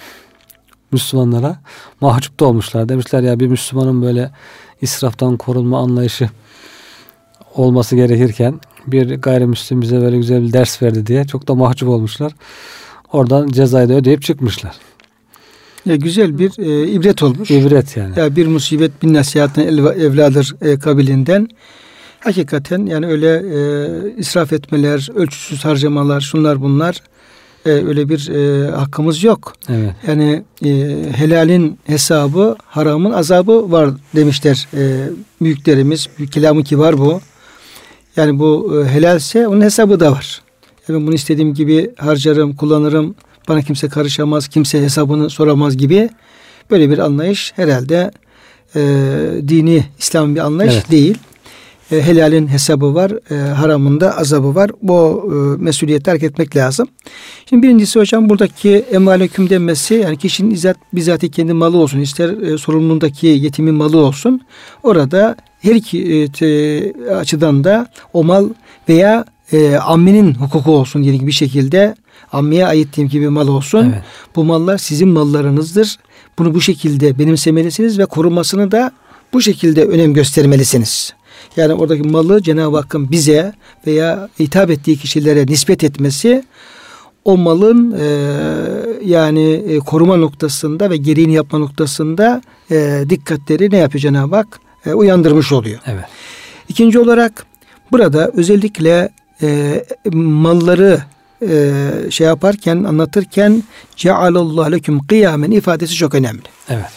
Müslümanlara 0.93 1.57
mahcup 2.01 2.41
da 2.41 2.45
olmuşlar. 2.45 2.89
Demişler 2.89 3.23
ya 3.23 3.41
bir 3.41 3.47
Müslümanın 3.47 4.03
böyle 4.03 4.31
israftan 4.81 5.37
korunma 5.37 5.79
anlayışı 5.79 6.31
olması 7.55 7.97
gerekirken 7.97 8.61
bir 8.87 9.15
gayrimüslim 9.17 9.83
bize 9.83 10.01
böyle 10.01 10.17
güzel 10.17 10.43
bir 10.43 10.53
ders 10.53 10.83
verdi 10.83 11.07
diye 11.07 11.27
çok 11.27 11.49
da 11.49 11.55
mahcup 11.55 11.89
olmuşlar. 11.89 12.33
Oradan 13.13 13.49
cezayı 13.49 13.89
da 13.89 13.93
ödeyip 13.93 14.23
çıkmışlar. 14.23 14.75
Ya 15.87 15.97
güzel 15.97 16.39
bir 16.39 16.53
e, 16.59 16.89
ibret 16.89 17.23
olmuş. 17.23 17.51
İbret 17.51 17.97
yani. 17.97 18.19
Ya 18.19 18.37
bir 18.37 18.47
musibet 18.47 19.03
bin 19.03 19.15
nasihatin 19.15 19.63
evladır 19.63 20.55
e, 20.63 20.79
kabilinden. 20.79 21.49
Hakikaten 22.21 22.87
yani 22.87 23.07
öyle 23.07 23.35
e, 23.35 24.17
israf 24.17 24.53
etmeler, 24.53 25.09
ölçüsüz 25.15 25.65
harcamalar, 25.65 26.21
şunlar 26.21 26.63
bunlar 26.63 27.03
e, 27.67 27.71
öyle 27.71 28.09
bir 28.09 28.29
e, 28.29 28.71
hakkımız 28.71 29.25
yok. 29.25 29.53
Evet. 29.69 29.95
Yani 30.07 30.43
e, 30.65 30.69
helalin 31.17 31.79
hesabı, 31.85 32.57
haramın 32.67 33.13
azabı 33.13 33.73
var 33.73 33.91
demişler 34.17 34.69
e, 34.75 35.09
büyüklerimiz. 35.43 36.09
Kelamı 36.31 36.65
kibar 36.65 36.99
bu. 36.99 37.21
Yani 38.17 38.39
bu 38.39 38.81
e, 38.81 38.89
helalse 38.89 39.49
onun 39.49 39.61
hesabı 39.61 40.01
da 40.01 40.13
var. 40.13 40.43
Yani 40.89 41.07
bunu 41.07 41.15
istediğim 41.15 41.55
gibi 41.55 41.91
harcarım, 41.97 42.57
kullanırım. 42.57 43.15
Bana 43.49 43.63
kimse 43.63 43.89
karışamaz, 43.89 44.49
kimse 44.49 44.83
hesabını 44.83 45.31
soramaz 45.31 45.77
gibi 45.77 46.11
böyle 46.71 46.91
bir 46.91 46.99
anlayış 46.99 47.53
herhalde 47.57 48.11
e, 48.77 48.81
dini 49.49 49.85
İslam 49.99 50.35
bir 50.35 50.41
anlayış 50.41 50.75
evet. 50.75 50.91
değil. 50.91 51.19
E, 51.93 52.03
helalin 52.03 52.49
hesabı 52.49 52.95
var, 52.95 53.13
e, 53.31 53.51
haramında 53.51 54.19
azabı 54.19 54.55
var. 54.55 54.71
Bu 54.83 55.31
e, 55.33 55.63
mesuliyeti 55.63 56.05
terk 56.05 56.23
etmek 56.23 56.57
lazım. 56.57 56.89
Şimdi 57.49 57.63
birincisi 57.63 57.99
hocam 57.99 58.29
buradaki 58.29 58.85
emvaleküm 58.93 59.51
denmesi 59.51 59.95
yani 59.95 60.17
kişinin 60.17 60.51
izzat, 60.51 60.77
bizzat 60.93 61.31
kendi 61.31 61.53
malı 61.53 61.77
olsun, 61.77 62.01
ister 62.01 62.29
e, 62.29 62.59
sorumluluğundaki 62.59 63.27
yetimin 63.27 63.75
malı 63.75 63.99
olsun. 63.99 64.41
Orada 64.83 65.37
her 65.61 65.75
iki 65.75 66.29
e, 66.43 67.11
açıdan 67.15 67.65
da 67.65 67.87
o 68.13 68.25
mal 68.25 68.49
veya 68.89 69.25
e, 69.53 69.77
amminin 69.77 70.35
hukuku 70.35 70.73
olsun 70.73 71.05
diyelim 71.05 71.27
bir 71.27 71.33
şekilde 71.33 71.95
ammeye 72.33 72.67
ait 72.67 72.97
diyelim 72.97 73.11
gibi 73.11 73.29
mal 73.29 73.49
olsun. 73.49 73.93
Evet. 73.93 74.03
Bu 74.37 74.45
mallar 74.45 74.79
sizin 74.79 75.09
mallarınızdır. 75.09 75.99
Bunu 76.39 76.55
bu 76.55 76.61
şekilde 76.61 77.19
benimsemelisiniz 77.19 77.99
ve 77.99 78.07
korunmasını 78.07 78.71
da 78.71 78.93
bu 79.33 79.43
şekilde 79.43 79.85
önem 79.85 80.15
göstermelisiniz. 80.15 81.15
Yani 81.57 81.75
oradaki 81.75 82.03
malı 82.03 82.43
Cenab-ı 82.43 82.77
Hakk'ın 82.77 83.11
bize 83.11 83.53
veya 83.87 84.29
hitap 84.41 84.71
ettiği 84.71 84.97
kişilere 84.97 85.47
nispet 85.47 85.85
etmesi 85.85 86.45
o 87.25 87.37
malın 87.37 87.97
e, 88.01 88.07
yani 89.05 89.53
e, 89.53 89.79
koruma 89.79 90.17
noktasında 90.17 90.91
ve 90.91 90.97
gereğini 90.97 91.33
yapma 91.33 91.59
noktasında 91.59 92.43
e, 92.71 93.05
dikkatleri 93.09 93.71
ne 93.71 93.77
yapıyor 93.77 94.03
Cenab-ı 94.03 94.37
Hak? 94.37 94.61
E, 94.87 94.93
uyandırmış 94.93 95.53
oluyor. 95.53 95.81
Evet. 95.87 96.05
İkinci 96.69 96.99
olarak 96.99 97.47
burada 97.93 98.31
özellikle 98.35 99.09
e, 99.43 99.85
malları 100.13 101.03
e, 101.49 102.11
şey 102.11 102.27
yaparken 102.27 102.85
anlatırken 102.85 103.63
cealallahu 103.97 104.73
leküm 104.73 105.07
kıyamen 105.07 105.51
ifadesi 105.51 105.95
çok 105.95 106.15
önemli. 106.15 106.43
Evet. 106.69 106.91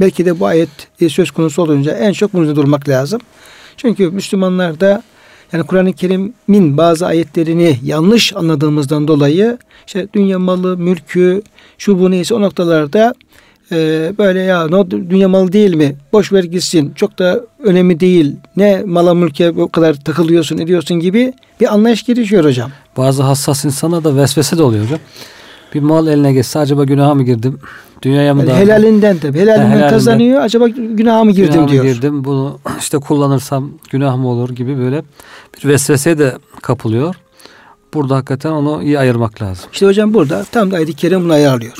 Belki 0.00 0.26
de 0.26 0.40
bu 0.40 0.46
ayet 0.46 0.68
e, 1.00 1.08
söz 1.08 1.30
konusu 1.30 1.62
olunca 1.62 1.92
en 1.92 2.12
çok 2.12 2.32
bunu 2.32 2.56
durmak 2.56 2.88
lazım. 2.88 3.20
Çünkü 3.76 4.10
Müslümanlar 4.10 4.80
da 4.80 5.02
yani 5.52 5.64
Kur'an-ı 5.64 5.92
Kerim'in 5.92 6.76
bazı 6.76 7.06
ayetlerini 7.06 7.78
yanlış 7.84 8.36
anladığımızdan 8.36 9.08
dolayı 9.08 9.58
işte 9.86 10.08
dünya 10.14 10.38
malı, 10.38 10.76
mülkü, 10.76 11.42
şu 11.78 11.98
bu 11.98 12.10
neyse 12.10 12.34
o 12.34 12.40
noktalarda 12.40 13.14
e, 13.72 14.12
böyle 14.18 14.40
ya 14.40 14.66
no, 14.66 14.90
dünya 14.90 15.28
malı 15.28 15.52
değil 15.52 15.74
mi? 15.74 15.96
Boş 16.12 16.32
ver 16.32 16.44
gitsin. 16.44 16.92
Çok 16.94 17.18
da 17.18 17.40
önemli 17.62 18.00
değil. 18.00 18.36
Ne 18.56 18.82
mala 18.86 19.14
mülke 19.14 19.56
bu 19.56 19.68
kadar 19.68 19.94
takılıyorsun 19.94 20.58
ediyorsun 20.58 21.00
gibi 21.00 21.32
bir 21.60 21.74
anlayış 21.74 22.02
gelişiyor 22.04 22.44
hocam. 22.44 22.70
Bazı 22.98 23.22
hassas 23.22 23.64
insana 23.64 24.04
da 24.04 24.16
vesvese 24.16 24.58
de 24.58 24.62
oluyor 24.62 24.84
hocam. 24.84 24.98
Bir 25.74 25.80
mal 25.80 26.06
eline 26.06 26.32
geçse 26.32 26.58
acaba 26.58 26.84
günaha 26.84 27.14
mı 27.14 27.22
girdim? 27.22 27.58
Dünyaya 28.02 28.34
mı 28.34 28.40
yani 28.40 28.50
daha? 28.50 28.58
Helalinden 28.58 29.18
tabii. 29.18 29.38
Helalinden, 29.38 29.66
helalinden 29.66 29.90
kazanıyor. 29.90 30.40
Acaba 30.40 30.68
günaha 30.68 31.24
mı 31.24 31.32
girdim 31.32 31.52
günaha 31.52 31.68
diyor. 31.68 31.84
Mı 31.84 31.90
girdim? 31.90 32.24
Bunu 32.24 32.58
işte 32.78 32.98
kullanırsam 32.98 33.70
günah 33.90 34.16
mı 34.16 34.28
olur 34.28 34.50
gibi 34.50 34.78
böyle 34.78 35.02
bir 35.56 35.68
vesveseye 35.68 36.18
de 36.18 36.38
kapılıyor. 36.62 37.14
Burada 37.94 38.16
hakikaten 38.16 38.50
onu 38.50 38.82
iyi 38.82 38.98
ayırmak 38.98 39.42
lazım. 39.42 39.70
İşte 39.72 39.86
hocam 39.86 40.14
burada 40.14 40.44
tam 40.44 40.70
da 40.70 40.76
ayet-i 40.76 40.94
kerim 40.94 41.24
bunu 41.24 41.32
ayarlıyor. 41.32 41.74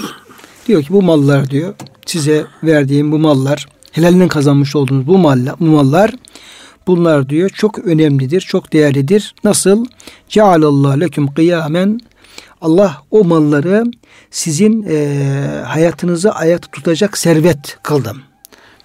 Diyor 0.67 0.83
ki 0.83 0.93
bu 0.93 1.03
mallar 1.03 1.51
diyor 1.51 1.75
size 2.07 2.47
verdiğim 2.63 3.13
bu 3.13 3.19
mallar 3.19 3.67
helalinden 3.93 4.29
kazanmış 4.29 4.77
olduğunuz 4.77 5.07
bu 5.07 5.19
mallar, 5.19 5.55
bu 5.61 5.65
mallar 5.65 6.11
bunlar 6.88 7.28
diyor 7.28 7.50
çok 7.50 7.78
önemlidir, 7.78 8.40
çok 8.40 8.73
değerlidir. 8.73 9.35
Nasıl? 9.45 9.87
Cealallahu 10.28 11.00
leküm 11.00 11.35
kıyamen 11.35 12.00
Allah 12.61 12.97
o 13.11 13.25
malları 13.25 13.85
sizin 14.30 14.87
e, 14.88 15.62
hayatınızı 15.66 16.33
ayakta 16.33 16.71
tutacak 16.71 17.18
servet 17.18 17.78
kıldım. 17.83 18.23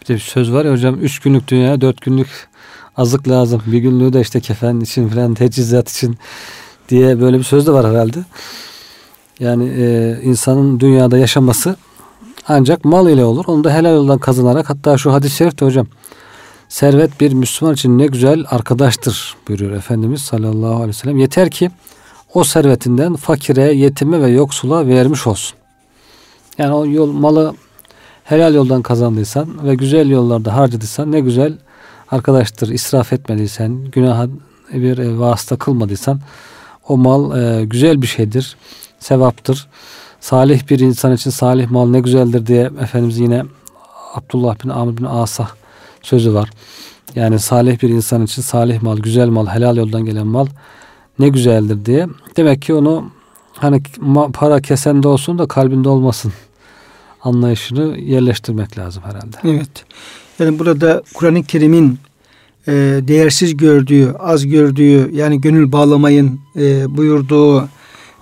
Bir 0.02 0.08
de 0.08 0.14
bir 0.14 0.20
söz 0.20 0.52
var 0.52 0.66
ya 0.66 0.72
hocam 0.72 0.96
üç 1.02 1.20
günlük 1.20 1.48
dünya 1.48 1.82
dört 1.82 2.02
günlük 2.02 2.28
azık 2.98 3.28
lazım. 3.28 3.62
Bir 3.66 3.78
günlüğü 3.78 4.14
de 4.14 4.22
işte 4.22 4.40
kefen 4.40 4.80
için 4.80 5.08
falan 5.08 5.34
tecizat 5.34 5.90
için 5.90 6.18
diye 6.90 7.22
böyle 7.22 7.38
bir 7.38 7.44
söz 7.44 7.68
de 7.68 7.72
var 7.72 7.88
herhalde. 7.88 8.20
Yani 9.40 9.70
e, 9.78 10.18
insanın 10.24 10.80
dünyada 10.80 11.18
yaşaması 11.18 11.76
ancak 12.48 12.86
mal 12.86 13.10
ile 13.10 13.24
olur. 13.24 13.46
Onu 13.48 13.64
da 13.64 13.74
helal 13.74 13.94
yoldan 13.94 14.18
kazanarak 14.20 14.70
hatta 14.70 14.98
şu 14.98 15.14
hadis-i 15.14 15.36
şerifte 15.36 15.66
hocam 15.66 15.88
servet 16.74 17.22
bir 17.22 17.34
Müslüman 17.34 17.74
için 17.74 17.98
ne 17.98 18.06
güzel 18.06 18.46
arkadaştır 18.50 19.36
buyuruyor 19.48 19.72
Efendimiz 19.72 20.22
sallallahu 20.22 20.74
aleyhi 20.74 20.88
ve 20.88 20.94
sellem. 20.94 21.18
Yeter 21.18 21.52
ki 21.52 21.72
o 22.34 22.44
servetinden 22.44 23.16
fakire, 23.16 23.74
yetime 23.74 24.22
ve 24.22 24.30
yoksula 24.30 24.88
vermiş 24.88 25.28
olsun. 25.28 25.58
Yani 26.58 26.74
o 26.74 26.86
yol 26.86 27.12
malı 27.12 27.56
helal 28.24 28.56
yoldan 28.56 28.82
kazandıysan 28.82 29.68
ve 29.68 29.76
güzel 29.76 30.10
yollarda 30.10 30.56
harcadıysan 30.56 31.12
ne 31.12 31.20
güzel 31.20 31.58
arkadaştır. 32.12 32.70
İsraf 32.70 33.14
etmediysen, 33.14 33.86
günaha 33.92 34.28
bir 34.74 35.08
vasıta 35.08 35.58
kılmadıysan 35.58 36.20
o 36.88 36.98
mal 36.98 37.44
e, 37.44 37.66
güzel 37.66 38.02
bir 38.02 38.08
şeydir 38.08 38.58
sevaptır. 39.00 39.68
Salih 40.20 40.70
bir 40.70 40.80
insan 40.80 41.14
için 41.14 41.30
salih 41.30 41.70
mal 41.70 41.90
ne 41.90 42.00
güzeldir 42.00 42.46
diye 42.46 42.72
Efendimiz 42.82 43.18
yine 43.18 43.44
Abdullah 44.14 44.64
bin 44.64 44.70
Amr 44.70 44.98
bin 44.98 45.06
Asah 45.06 45.63
sözü 46.04 46.34
var. 46.34 46.50
Yani 47.16 47.40
salih 47.40 47.82
bir 47.82 47.90
insan 47.90 48.24
için 48.24 48.42
salih 48.42 48.82
mal, 48.82 48.98
güzel 48.98 49.28
mal, 49.28 49.48
helal 49.48 49.78
yoldan 49.78 50.06
gelen 50.06 50.28
mal 50.28 50.48
ne 51.20 51.30
güzeldir 51.30 51.86
diye. 51.86 52.08
Demek 52.38 52.62
ki 52.62 52.74
onu 52.74 53.12
hani 53.54 53.82
para 54.34 54.62
kesende 54.62 55.08
olsun 55.08 55.40
da 55.40 55.48
kalbinde 55.48 55.90
olmasın 55.90 56.34
anlayışını 57.24 57.98
yerleştirmek 57.98 58.78
lazım 58.78 59.04
herhalde. 59.04 59.38
Evet. 59.44 59.86
Yani 60.40 60.60
burada 60.60 61.04
Kur'an-ı 61.14 61.44
Kerim'in 61.44 62.00
e, 62.68 62.72
değersiz 63.08 63.58
gördüğü, 63.58 64.12
az 64.20 64.48
gördüğü 64.48 65.16
yani 65.16 65.42
gönül 65.42 65.72
bağlamayın 65.72 66.40
e, 66.56 66.98
buyurduğu 66.98 67.70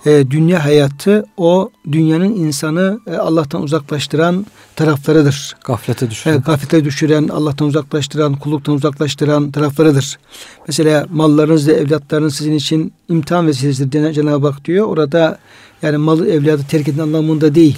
e, 0.05 0.31
dünya 0.31 0.65
hayatı 0.65 1.25
o 1.37 1.69
dünyanın 1.91 2.35
insanı 2.35 2.99
e, 3.07 3.15
Allah'tan 3.15 3.61
uzaklaştıran 3.63 4.45
taraflarıdır. 4.75 5.55
Gaflete 5.65 6.09
düşüren. 6.09 6.37
E, 6.37 6.37
gaflete 6.37 6.85
düşüren, 6.85 7.27
Allah'tan 7.27 7.67
uzaklaştıran, 7.67 8.35
kulluktan 8.35 8.75
uzaklaştıran 8.75 9.51
taraflarıdır. 9.51 10.19
Mesela 10.67 11.05
mallarınız 11.09 11.67
ve 11.67 11.73
evlatlarınız 11.73 12.35
sizin 12.35 12.53
için 12.53 12.93
imtihan 13.09 13.47
vesilesidir 13.47 14.13
Cenab-ı 14.13 14.47
Hak 14.47 14.65
diyor. 14.65 14.87
Orada 14.87 15.39
yani 15.81 15.97
malı 15.97 16.29
evladı 16.29 16.61
terk 16.69 16.87
edin 16.87 16.99
anlamında 16.99 17.55
değil. 17.55 17.77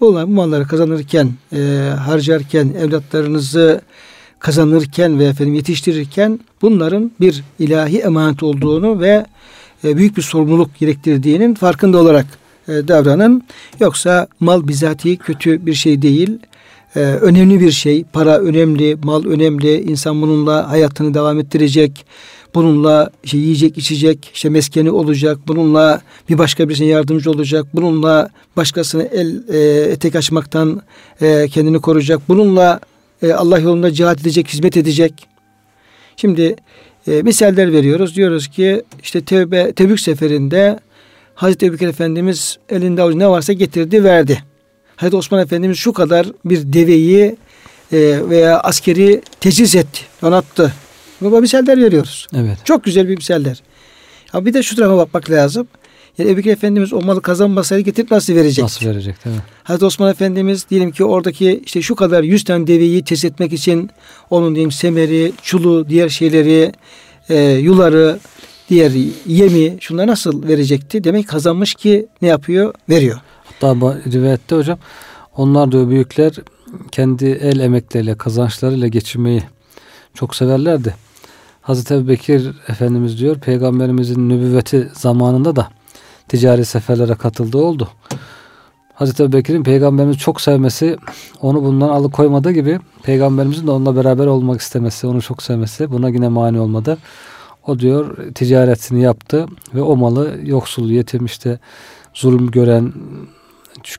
Bu 0.00 0.26
malları 0.26 0.66
kazanırken, 0.66 1.32
e, 1.52 1.92
harcarken, 1.98 2.68
evlatlarınızı 2.68 3.80
kazanırken 4.38 5.18
ve 5.18 5.24
efendim 5.24 5.54
yetiştirirken 5.54 6.40
bunların 6.62 7.12
bir 7.20 7.44
ilahi 7.58 7.98
emanet 7.98 8.42
olduğunu 8.42 9.00
ve 9.00 9.26
büyük 9.82 10.16
bir 10.16 10.22
sorumluluk 10.22 10.78
gerektirdiğinin 10.78 11.54
farkında 11.54 11.98
olarak 11.98 12.26
e, 12.68 12.72
davranın. 12.88 13.42
Yoksa 13.80 14.26
mal 14.40 14.68
bizatihi 14.68 15.16
kötü 15.16 15.66
bir 15.66 15.74
şey 15.74 16.02
değil. 16.02 16.38
E, 16.96 17.00
önemli 17.00 17.60
bir 17.60 17.70
şey. 17.70 18.04
Para 18.04 18.38
önemli, 18.38 18.96
mal 19.04 19.24
önemli. 19.24 19.82
İnsan 19.82 20.22
bununla 20.22 20.70
hayatını 20.70 21.14
devam 21.14 21.38
ettirecek. 21.40 22.06
Bununla 22.54 23.10
işte 23.24 23.38
yiyecek, 23.38 23.78
içecek, 23.78 24.30
işte 24.34 24.48
meskeni 24.48 24.90
olacak. 24.90 25.38
Bununla 25.46 26.00
bir 26.28 26.38
başka 26.38 26.68
birisine 26.68 26.86
yardımcı 26.86 27.30
olacak. 27.30 27.66
Bununla 27.74 28.28
başkasını 28.56 29.02
el 29.02 29.42
e, 29.48 29.58
etek 29.90 30.16
açmaktan 30.16 30.82
e, 31.20 31.48
kendini 31.48 31.80
koruyacak. 31.80 32.28
Bununla 32.28 32.80
e, 33.22 33.32
Allah 33.32 33.58
yolunda 33.58 33.92
cihat 33.92 34.20
edecek, 34.20 34.48
hizmet 34.48 34.76
edecek. 34.76 35.28
Şimdi 36.16 36.56
e, 37.06 37.22
misaller 37.22 37.72
veriyoruz. 37.72 38.16
Diyoruz 38.16 38.48
ki 38.48 38.82
işte 39.02 39.20
Tevbe, 39.20 39.72
Tebük 39.72 40.00
seferinde 40.00 40.78
Hazreti 41.34 41.66
Ebubekir 41.66 41.88
Efendimiz 41.88 42.58
elinde 42.68 43.02
avucu 43.02 43.18
ne 43.18 43.28
varsa 43.28 43.52
getirdi 43.52 44.04
verdi. 44.04 44.42
Hazreti 44.96 45.16
Osman 45.16 45.42
Efendimiz 45.42 45.78
şu 45.78 45.92
kadar 45.92 46.26
bir 46.44 46.72
deveyi 46.72 47.36
e, 47.92 48.20
veya 48.28 48.60
askeri 48.60 49.22
teçhiz 49.40 49.74
etti, 49.74 50.00
donattı. 50.22 50.72
Bu 51.20 51.40
misaller 51.40 51.82
veriyoruz. 51.82 52.26
Evet. 52.36 52.58
Çok 52.64 52.84
güzel 52.84 53.08
bir 53.08 53.16
misaller. 53.16 53.62
Ama 54.32 54.46
bir 54.46 54.54
de 54.54 54.62
şu 54.62 54.76
tarafa 54.76 54.96
bakmak 54.96 55.30
lazım. 55.30 55.68
Yani 56.18 56.30
Ebu 56.30 56.48
Efendimiz 56.48 56.92
o 56.92 57.00
malı 57.00 57.22
kazanmasaydı 57.22 57.82
getirip 57.82 58.10
nasıl 58.10 58.34
verecek? 58.34 58.62
Nasıl 58.62 58.86
verecek 58.86 59.24
değil 59.24 59.36
mi? 59.36 59.42
Hazreti 59.64 59.84
Osman 59.84 60.10
Efendimiz 60.10 60.66
diyelim 60.70 60.90
ki 60.90 61.04
oradaki 61.04 61.62
işte 61.64 61.82
şu 61.82 61.94
kadar 61.94 62.22
yüz 62.22 62.44
tane 62.44 62.66
deveyi 62.66 63.04
test 63.04 63.24
etmek 63.24 63.52
için 63.52 63.90
onun 64.30 64.54
diyeyim 64.54 64.72
semeri, 64.72 65.32
çulu, 65.42 65.88
diğer 65.88 66.08
şeyleri, 66.08 66.72
e, 67.28 67.38
yuları, 67.38 68.18
diğer 68.68 68.92
yemi 69.26 69.76
şunları 69.80 70.06
nasıl 70.06 70.48
verecekti? 70.48 71.04
Demek 71.04 71.28
kazanmış 71.28 71.74
ki 71.74 72.06
ne 72.22 72.28
yapıyor? 72.28 72.74
Veriyor. 72.88 73.20
Hatta 73.44 73.80
bu 73.80 73.94
rivayette 74.12 74.56
hocam 74.56 74.78
onlar 75.36 75.72
da 75.72 75.90
büyükler 75.90 76.32
kendi 76.92 77.26
el 77.26 77.58
emekleriyle, 77.58 78.14
kazançlarıyla 78.14 78.88
geçinmeyi 78.88 79.42
çok 80.14 80.36
severlerdi. 80.36 80.94
Hazreti 81.62 81.94
Ebu 81.94 82.08
Bekir 82.08 82.50
Efendimiz 82.68 83.18
diyor 83.18 83.38
peygamberimizin 83.38 84.28
nübüvveti 84.28 84.90
zamanında 84.94 85.56
da 85.56 85.68
ticari 86.28 86.64
seferlere 86.64 87.14
katıldığı 87.14 87.58
oldu. 87.58 87.88
Hazreti 88.94 89.22
Ebu 89.22 89.32
Bekir'in 89.32 89.62
peygamberimizi 89.62 90.18
çok 90.18 90.40
sevmesi 90.40 90.96
onu 91.40 91.62
bundan 91.64 91.88
alıkoymadığı 91.88 92.50
gibi 92.50 92.80
peygamberimizin 93.02 93.66
de 93.66 93.70
onunla 93.70 93.96
beraber 93.96 94.26
olmak 94.26 94.60
istemesi, 94.60 95.06
onu 95.06 95.22
çok 95.22 95.42
sevmesi 95.42 95.90
buna 95.90 96.08
yine 96.08 96.28
mani 96.28 96.60
olmadı. 96.60 96.98
O 97.66 97.78
diyor 97.78 98.32
ticaretini 98.34 99.02
yaptı 99.02 99.46
ve 99.74 99.82
o 99.82 99.96
malı 99.96 100.38
yoksul, 100.44 100.90
yetim 100.90 101.24
işte 101.24 101.58
zulüm 102.14 102.50
gören 102.50 102.92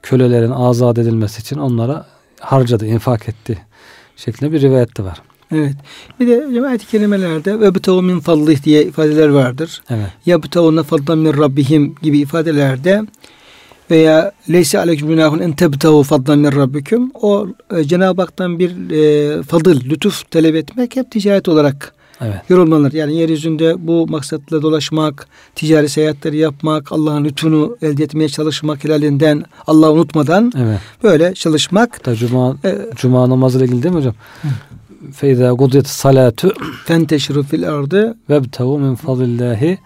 kölelerin 0.01 0.51
azat 0.51 0.97
edilmesi 0.97 1.41
için 1.41 1.57
onlara 1.57 2.05
harcadı, 2.39 2.85
infak 2.85 3.29
etti 3.29 3.57
şeklinde 4.15 4.51
bir 4.51 4.61
rivayet 4.61 4.97
de 4.97 5.03
var. 5.03 5.21
Evet. 5.53 5.75
Bir 6.19 6.27
de 6.27 6.67
ayet-i 6.67 6.87
kerimelerde 6.87 7.59
ve 7.59 7.75
bitavu 7.75 8.01
min 8.01 8.19
fadlih 8.19 8.63
diye 8.63 8.83
ifadeler 8.83 9.29
vardır. 9.29 9.81
Evet. 9.89 10.07
Ya 10.25 10.43
bitavunne 10.43 10.83
fadlan 10.83 11.17
min 11.17 11.37
rabbihim 11.37 11.95
gibi 12.01 12.19
ifadelerde 12.19 13.01
veya 13.91 14.31
leyse 14.49 14.79
aleyküm 14.79 15.07
günahun 15.07 15.39
en 15.39 15.51
tebtavu 15.51 16.03
fadlan 16.03 16.39
min 16.39 16.51
rabbikum 16.51 17.11
o 17.13 17.47
e, 17.77 17.83
Cenab-ı 17.83 18.21
Hak'tan 18.21 18.59
bir 18.59 18.71
e, 18.91 19.43
fadıl, 19.43 19.81
lütuf 19.81 20.31
talep 20.31 20.55
etmek 20.55 20.95
hep 20.95 21.11
ticaret 21.11 21.47
olarak 21.47 21.93
evet. 22.21 22.35
yorumlanır. 22.49 22.93
Yani 22.93 23.15
yeryüzünde 23.15 23.87
bu 23.87 24.07
maksatla 24.07 24.61
dolaşmak, 24.61 25.27
ticari 25.55 25.89
seyahatleri 25.89 26.37
yapmak, 26.37 26.91
Allah'ın 26.91 27.25
lütfunu 27.25 27.77
elde 27.81 28.03
etmeye 28.03 28.29
çalışmak 28.29 28.83
helalinden, 28.83 29.43
Allah'ı 29.67 29.91
unutmadan 29.91 30.51
evet. 30.57 30.79
böyle 31.03 31.33
çalışmak. 31.33 31.93
Hatta 31.95 32.15
cuma, 32.15 32.57
e, 32.65 32.77
cuma 32.95 33.29
namazıyla 33.29 33.65
ilgili 33.65 33.83
değil 33.83 33.93
mi 33.93 33.99
hocam? 33.99 34.15
Hı. 34.41 34.47
Feyza 35.11 35.51
gudiyet 35.51 35.87
salatu 35.87 36.53
fenteşru 36.85 37.43
fil 37.43 37.69
ardı 37.69 38.17
vebtevu 38.29 38.79
min 38.79 38.95
fadlillahi 38.95 39.77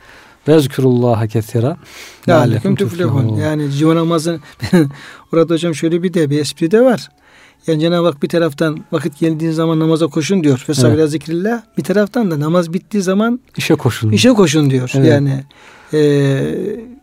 vezkurullaha 0.47 1.27
kesira 1.27 1.77
lalekum 2.27 2.75
tuflihun. 2.75 3.35
Yani 3.35 3.71
cuma 3.71 3.95
namazı 3.95 4.39
orada 5.33 5.53
hocam 5.53 5.75
şöyle 5.75 6.03
bir 6.03 6.13
de 6.13 6.29
bir 6.29 6.39
espri 6.39 6.71
de 6.71 6.81
var. 6.81 7.09
Yani 7.67 7.79
Cenab-ı 7.79 8.05
Hak 8.05 8.23
bir 8.23 8.29
taraftan 8.29 8.85
vakit 8.91 9.19
geldiği 9.19 9.53
zaman 9.53 9.79
namaza 9.79 10.07
koşun 10.07 10.43
diyor. 10.43 10.57
Fesabila 10.57 11.01
evet. 11.01 11.11
zikrillah. 11.11 11.61
Bir 11.77 11.83
taraftan 11.83 12.31
da 12.31 12.39
namaz 12.39 12.73
bittiği 12.73 13.03
zaman 13.03 13.39
işe 13.57 13.75
koşun. 13.75 14.11
İşe 14.11 14.29
koşun 14.29 14.69
diyor. 14.69 14.91
Evet. 14.95 15.07
Yani 15.07 15.43
e, 15.93 16.41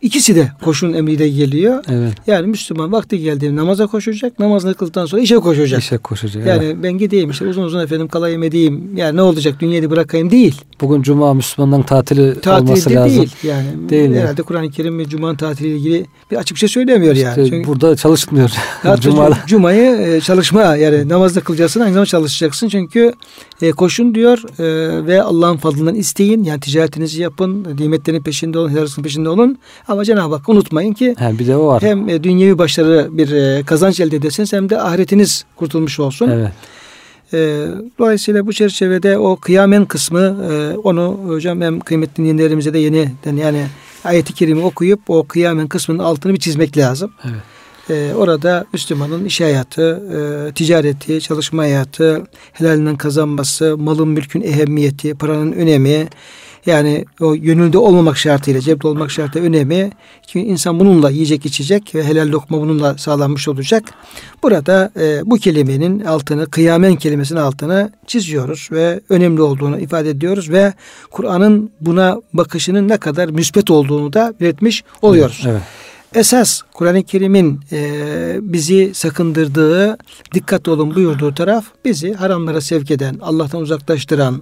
ikisi 0.01 0.35
de 0.35 0.51
koşun 0.63 0.93
emriyle 0.93 1.29
geliyor. 1.29 1.83
Evet. 1.89 2.13
Yani 2.27 2.47
Müslüman 2.47 2.91
vakti 2.91 3.19
geldiğinde 3.19 3.55
namaza 3.55 3.87
koşacak. 3.87 4.39
Namazını 4.39 4.73
kıldıktan 4.73 5.05
sonra 5.05 5.21
işe 5.21 5.35
koşacak. 5.35 5.79
İşe 5.79 5.97
koşacak. 5.97 6.47
Yani 6.47 6.65
evet. 6.65 6.77
ben 6.83 6.97
gideyim 6.97 7.29
işte 7.29 7.47
uzun 7.47 7.63
uzun 7.63 7.79
efendim 7.79 8.07
kalayım 8.07 8.43
edeyim. 8.43 8.91
Yani 8.95 9.17
ne 9.17 9.21
olacak 9.21 9.55
dünyayı 9.59 9.89
bırakayım 9.89 10.31
değil. 10.31 10.61
Bugün 10.81 11.01
cuma 11.01 11.33
Müslümanların 11.33 11.83
tatili 11.83 12.41
Tatil 12.41 12.67
olması 12.67 12.89
de 12.89 12.93
lazım. 12.93 13.17
değil. 13.17 13.35
Yani 13.43 13.89
değil 13.89 14.09
herhalde 14.09 14.27
yani. 14.27 14.43
Kur'an-ı 14.43 14.71
Kerim 14.71 14.99
ve 14.99 15.05
Cuma'nın 15.05 15.35
tatiliyle 15.35 15.77
ilgili 15.77 16.05
bir 16.31 16.35
açık 16.35 16.55
bir 16.55 16.59
şey 16.59 16.69
söylemiyor 16.69 17.15
işte 17.15 17.33
yani. 17.37 17.49
Çünkü 17.49 17.67
burada 17.67 17.95
çalışmıyor. 17.95 18.51
Cuma'da. 18.99 19.37
Cumayı 19.47 19.91
e, 19.91 20.21
çalışma 20.21 20.75
yani 20.75 21.09
namazda 21.09 21.39
kılacaksın 21.41 21.79
aynı 21.79 21.93
zamanda 21.93 22.05
çalışacaksın. 22.05 22.67
Çünkü 22.67 23.13
e, 23.61 23.71
koşun 23.71 24.15
diyor 24.15 24.43
e, 24.59 24.65
ve 25.05 25.23
Allah'ın 25.23 25.57
fadlından 25.57 25.95
isteyin. 25.95 26.43
Yani 26.43 26.59
ticaretinizi 26.59 27.21
yapın. 27.21 27.67
Nimetlerin 27.79 28.23
peşinde 28.23 28.59
olun. 28.59 28.74
Helalısının 28.75 29.03
peşinde 29.03 29.29
olun. 29.29 29.57
Ama 29.87 30.05
Cenab-ı 30.05 30.35
Hak 30.35 30.49
unutmayın 30.49 30.93
ki 30.93 31.15
He, 31.17 31.39
bir 31.39 31.47
de 31.47 31.57
o 31.57 31.67
var. 31.67 31.83
hem 31.83 32.09
e, 32.09 32.23
dünyevi 32.23 32.57
başarı 32.57 33.07
bir 33.11 33.31
e, 33.31 33.63
kazanç 33.63 33.99
elde 33.99 34.15
edesiniz 34.15 34.53
hem 34.53 34.69
de 34.69 34.81
ahiretiniz 34.81 35.45
kurtulmuş 35.55 35.99
olsun. 35.99 36.29
Evet. 36.29 36.51
E, 37.33 37.67
dolayısıyla 37.99 38.47
bu 38.47 38.53
çerçevede 38.53 39.17
o 39.17 39.35
kıyamen 39.35 39.85
kısmı 39.85 40.45
e, 40.51 40.77
onu 40.77 41.19
hocam 41.27 41.61
hem 41.61 41.79
kıymetli 41.79 42.17
dinleyenlerimize 42.17 42.73
de 42.73 42.79
yeniden 42.79 43.35
yani 43.35 43.65
ayeti 44.03 44.33
kerimi 44.33 44.63
okuyup 44.63 44.99
o 45.07 45.23
kıyamen 45.23 45.67
kısmının 45.67 45.99
altını 46.03 46.33
bir 46.33 46.39
çizmek 46.39 46.77
lazım. 46.77 47.11
Evet. 47.23 47.41
Ee, 47.89 48.13
orada 48.15 48.65
Müslümanın 48.73 49.25
iş 49.25 49.41
hayatı, 49.41 50.03
e, 50.49 50.51
ticareti, 50.51 51.21
çalışma 51.21 51.63
hayatı, 51.63 52.23
helalinden 52.53 52.95
kazanması, 52.95 53.77
malın 53.77 54.07
mülkün 54.07 54.41
ehemmiyeti, 54.41 55.15
paranın 55.15 55.51
önemi, 55.51 56.07
yani 56.65 57.05
o 57.21 57.33
yönülde 57.33 57.77
olmamak 57.77 58.17
şartıyla, 58.17 58.61
cepte 58.61 58.87
olmak 58.87 59.11
şartıyla 59.11 59.47
önemi. 59.47 59.91
Çünkü 60.27 60.47
insan 60.47 60.79
bununla 60.79 61.09
yiyecek 61.09 61.45
içecek 61.45 61.95
ve 61.95 62.03
helal 62.03 62.27
lokma 62.27 62.61
bununla 62.61 62.97
sağlanmış 62.97 63.47
olacak. 63.47 63.83
Burada 64.43 64.91
e, 64.99 65.21
bu 65.25 65.37
kelimenin 65.37 65.99
altını, 65.99 66.49
kıyamen 66.49 66.95
kelimesinin 66.95 67.39
altını 67.39 67.91
çiziyoruz 68.07 68.69
ve 68.71 69.01
önemli 69.09 69.41
olduğunu 69.41 69.79
ifade 69.79 70.09
ediyoruz 70.09 70.49
ve 70.49 70.73
Kur'an'ın 71.11 71.71
buna 71.81 72.21
bakışının 72.33 72.87
ne 72.89 72.97
kadar 72.97 73.29
müspet 73.29 73.71
olduğunu 73.71 74.13
da 74.13 74.33
belirtmiş 74.41 74.83
oluyoruz. 75.01 75.43
Evet. 75.47 75.61
Esas 76.15 76.61
Kur'an-ı 76.73 77.03
Kerim'in 77.03 77.59
e, 77.71 78.37
bizi 78.41 78.91
sakındırdığı, 78.93 79.97
dikkat 80.33 80.67
olun 80.67 80.95
buyurduğu 80.95 81.33
taraf 81.33 81.65
bizi 81.85 82.13
haramlara 82.13 82.61
sevk 82.61 82.91
eden, 82.91 83.17
Allah'tan 83.21 83.61
uzaklaştıran, 83.61 84.41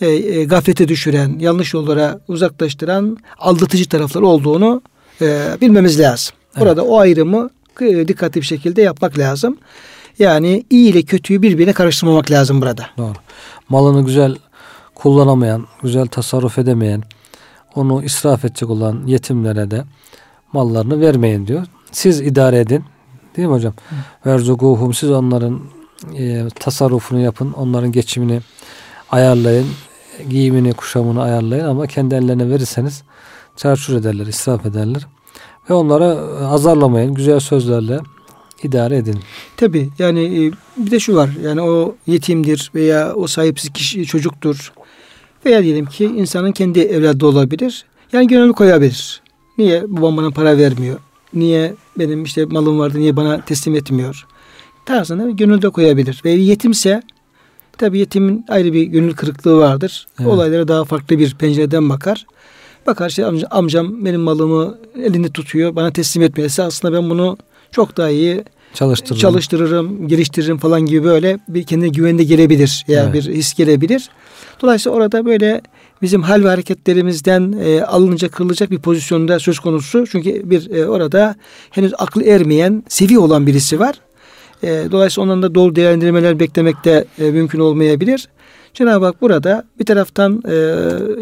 e, 0.00 0.08
e, 0.08 0.44
gaflete 0.44 0.88
düşüren, 0.88 1.38
yanlış 1.38 1.74
yollara 1.74 2.20
uzaklaştıran 2.28 3.16
aldatıcı 3.38 3.88
taraflar 3.88 4.22
olduğunu 4.22 4.82
e, 5.20 5.56
bilmemiz 5.60 6.00
lazım. 6.00 6.34
Evet. 6.56 6.62
Orada 6.62 6.84
o 6.84 6.98
ayrımı 6.98 7.50
dikkatli 7.80 8.40
bir 8.40 8.46
şekilde 8.46 8.82
yapmak 8.82 9.18
lazım. 9.18 9.58
Yani 10.18 10.64
iyi 10.70 10.90
ile 10.90 11.02
kötüyü 11.02 11.42
birbirine 11.42 11.72
karıştırmamak 11.72 12.30
lazım 12.30 12.60
burada. 12.62 12.86
Doğru. 12.98 13.14
Malını 13.68 14.06
güzel 14.06 14.36
kullanamayan, 14.94 15.66
güzel 15.82 16.06
tasarruf 16.06 16.58
edemeyen, 16.58 17.02
onu 17.74 18.04
israf 18.04 18.44
edecek 18.44 18.70
olan 18.70 19.02
yetimlere 19.06 19.70
de 19.70 19.84
mallarını 20.52 21.00
vermeyin 21.00 21.46
diyor. 21.46 21.66
Siz 21.92 22.20
idare 22.20 22.58
edin. 22.58 22.84
Değil 23.36 23.48
mi 23.48 23.54
hocam? 23.54 23.74
Verzuguhum 24.26 24.94
siz 24.94 25.10
onların 25.10 25.60
e, 26.18 26.48
tasarrufunu 26.60 27.20
yapın. 27.20 27.52
Onların 27.52 27.92
geçimini 27.92 28.40
ayarlayın. 29.10 29.66
Giyimini, 30.30 30.72
kuşamını 30.72 31.22
ayarlayın 31.22 31.64
ama 31.64 31.86
kendi 31.86 32.14
ellerine 32.14 32.50
verirseniz 32.50 33.02
çarçur 33.56 33.96
ederler, 33.96 34.26
israf 34.26 34.66
ederler. 34.66 35.06
Ve 35.70 35.74
onlara 35.74 36.06
azarlamayın. 36.48 37.14
Güzel 37.14 37.40
sözlerle 37.40 38.00
idare 38.62 38.96
edin. 38.96 39.18
Tabi 39.56 39.88
yani 39.98 40.46
e, 40.46 40.52
bir 40.76 40.90
de 40.90 41.00
şu 41.00 41.16
var. 41.16 41.30
Yani 41.44 41.60
o 41.60 41.94
yetimdir 42.06 42.70
veya 42.74 43.14
o 43.14 43.26
sahipsiz 43.26 43.72
kişi 43.72 44.06
çocuktur. 44.06 44.72
Veya 45.46 45.62
diyelim 45.62 45.86
ki 45.86 46.04
insanın 46.04 46.52
kendi 46.52 46.80
evladı 46.80 47.26
olabilir. 47.26 47.84
Yani 48.12 48.26
gönül 48.26 48.52
koyabilir. 48.52 49.22
Niye 49.58 49.84
babam 49.88 50.16
bana 50.16 50.30
para 50.30 50.58
vermiyor? 50.58 50.98
Niye 51.34 51.74
benim 51.98 52.24
işte 52.24 52.44
malım 52.44 52.78
vardı 52.78 52.98
niye 52.98 53.16
bana 53.16 53.44
teslim 53.44 53.74
etmiyor? 53.74 54.26
Tarzında 54.86 55.30
gönülde 55.30 55.68
koyabilir. 55.68 56.20
Ve 56.24 56.30
yetimse 56.30 57.02
tabi 57.80 57.98
yetimin 57.98 58.44
ayrı 58.48 58.72
bir 58.72 58.82
gönül 58.82 59.14
kırıklığı 59.14 59.58
vardır. 59.58 60.06
Evet. 60.20 60.30
Olaylara 60.30 60.68
daha 60.68 60.84
farklı 60.84 61.18
bir 61.18 61.34
pencereden 61.34 61.88
bakar. 61.88 62.26
Bakar 62.86 63.08
işte 63.08 63.26
amca, 63.26 63.46
amcam 63.50 64.04
benim 64.04 64.20
malımı 64.20 64.78
elinde 65.02 65.30
tutuyor 65.30 65.76
bana 65.76 65.92
teslim 65.92 66.22
etmiyor. 66.22 66.50
Aslında 66.58 66.94
ben 66.96 67.10
bunu 67.10 67.36
çok 67.70 67.96
daha 67.96 68.10
iyi 68.10 68.44
çalıştırırım, 68.74 69.20
çalıştırırım 69.20 70.08
geliştiririm 70.08 70.58
falan 70.58 70.86
gibi 70.86 71.04
böyle 71.04 71.38
bir 71.48 71.62
kendine 71.62 71.88
güvende 71.88 72.24
gelebilir. 72.24 72.84
Yani 72.88 73.10
evet. 73.14 73.26
bir 73.26 73.34
his 73.34 73.54
gelebilir. 73.54 74.10
Dolayısıyla 74.62 74.96
orada 74.96 75.26
böyle 75.26 75.60
bizim 76.02 76.22
hal 76.22 76.44
ve 76.44 76.48
hareketlerimizden 76.48 77.54
e, 77.64 77.82
alınacak 77.82 78.32
kırılacak 78.32 78.70
bir 78.70 78.78
pozisyonda 78.78 79.38
söz 79.38 79.58
konusu. 79.58 80.06
Çünkü 80.06 80.50
bir 80.50 80.70
e, 80.70 80.88
orada 80.88 81.34
henüz 81.70 81.92
aklı 81.98 82.24
ermeyen, 82.24 82.82
sevi 82.88 83.18
olan 83.18 83.46
birisi 83.46 83.80
var. 83.80 83.94
E, 84.62 84.86
dolayısıyla 84.90 85.24
ondan 85.24 85.42
da 85.42 85.54
dolu 85.54 85.76
değerlendirmeler 85.76 86.40
beklemek 86.40 86.84
de 86.84 87.04
e, 87.18 87.30
mümkün 87.30 87.60
olmayabilir. 87.60 88.28
Cenab-ı 88.74 89.04
Hak 89.04 89.22
burada 89.22 89.64
bir 89.78 89.86
taraftan 89.86 90.42
e, 90.48 90.54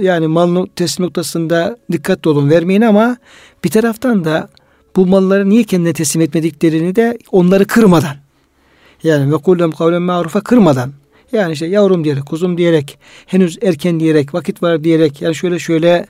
yani 0.06 0.26
mal 0.26 0.66
teslim 0.76 1.06
noktasında 1.06 1.76
dikkatli 1.92 2.30
olun 2.30 2.50
vermeyin 2.50 2.82
ama 2.82 3.16
bir 3.64 3.70
taraftan 3.70 4.24
da 4.24 4.48
bu 4.96 5.06
malları 5.06 5.48
niye 5.48 5.64
kendine 5.64 5.92
teslim 5.92 6.22
etmediklerini 6.22 6.96
de 6.96 7.18
onları 7.32 7.64
kırmadan 7.64 8.16
yani 9.02 9.32
ve 9.32 9.36
kullem 9.36 9.72
kavlen 9.72 10.02
marufa 10.02 10.40
kırmadan 10.40 10.92
yani 11.32 11.52
işte 11.52 11.66
yavrum 11.66 12.04
diyerek, 12.04 12.26
kuzum 12.26 12.58
diyerek, 12.58 12.98
henüz 13.26 13.58
erken 13.62 14.00
diyerek, 14.00 14.34
vakit 14.34 14.62
var 14.62 14.84
diyerek 14.84 15.22
yani 15.22 15.34
şöyle 15.34 15.58
şöyle 15.58 16.06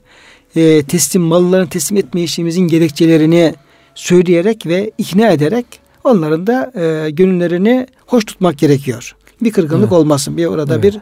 e, 0.56 0.82
teslim 0.82 1.22
mallarını 1.22 1.68
teslim 1.68 1.98
etme 1.98 2.22
işimizin 2.22 2.68
gerekçelerini 2.68 3.54
söyleyerek 3.94 4.66
ve 4.66 4.90
ikna 4.98 5.28
ederek 5.28 5.66
onların 6.08 6.46
da 6.46 6.72
e, 6.74 7.10
gönüllerini 7.10 7.86
hoş 8.06 8.24
tutmak 8.24 8.58
gerekiyor. 8.58 9.16
Bir 9.42 9.52
kırgınlık 9.52 9.82
evet. 9.82 9.92
olmasın. 9.92 10.36
Bir 10.36 10.46
orada 10.46 10.74
evet. 10.74 10.84
bir 10.84 11.00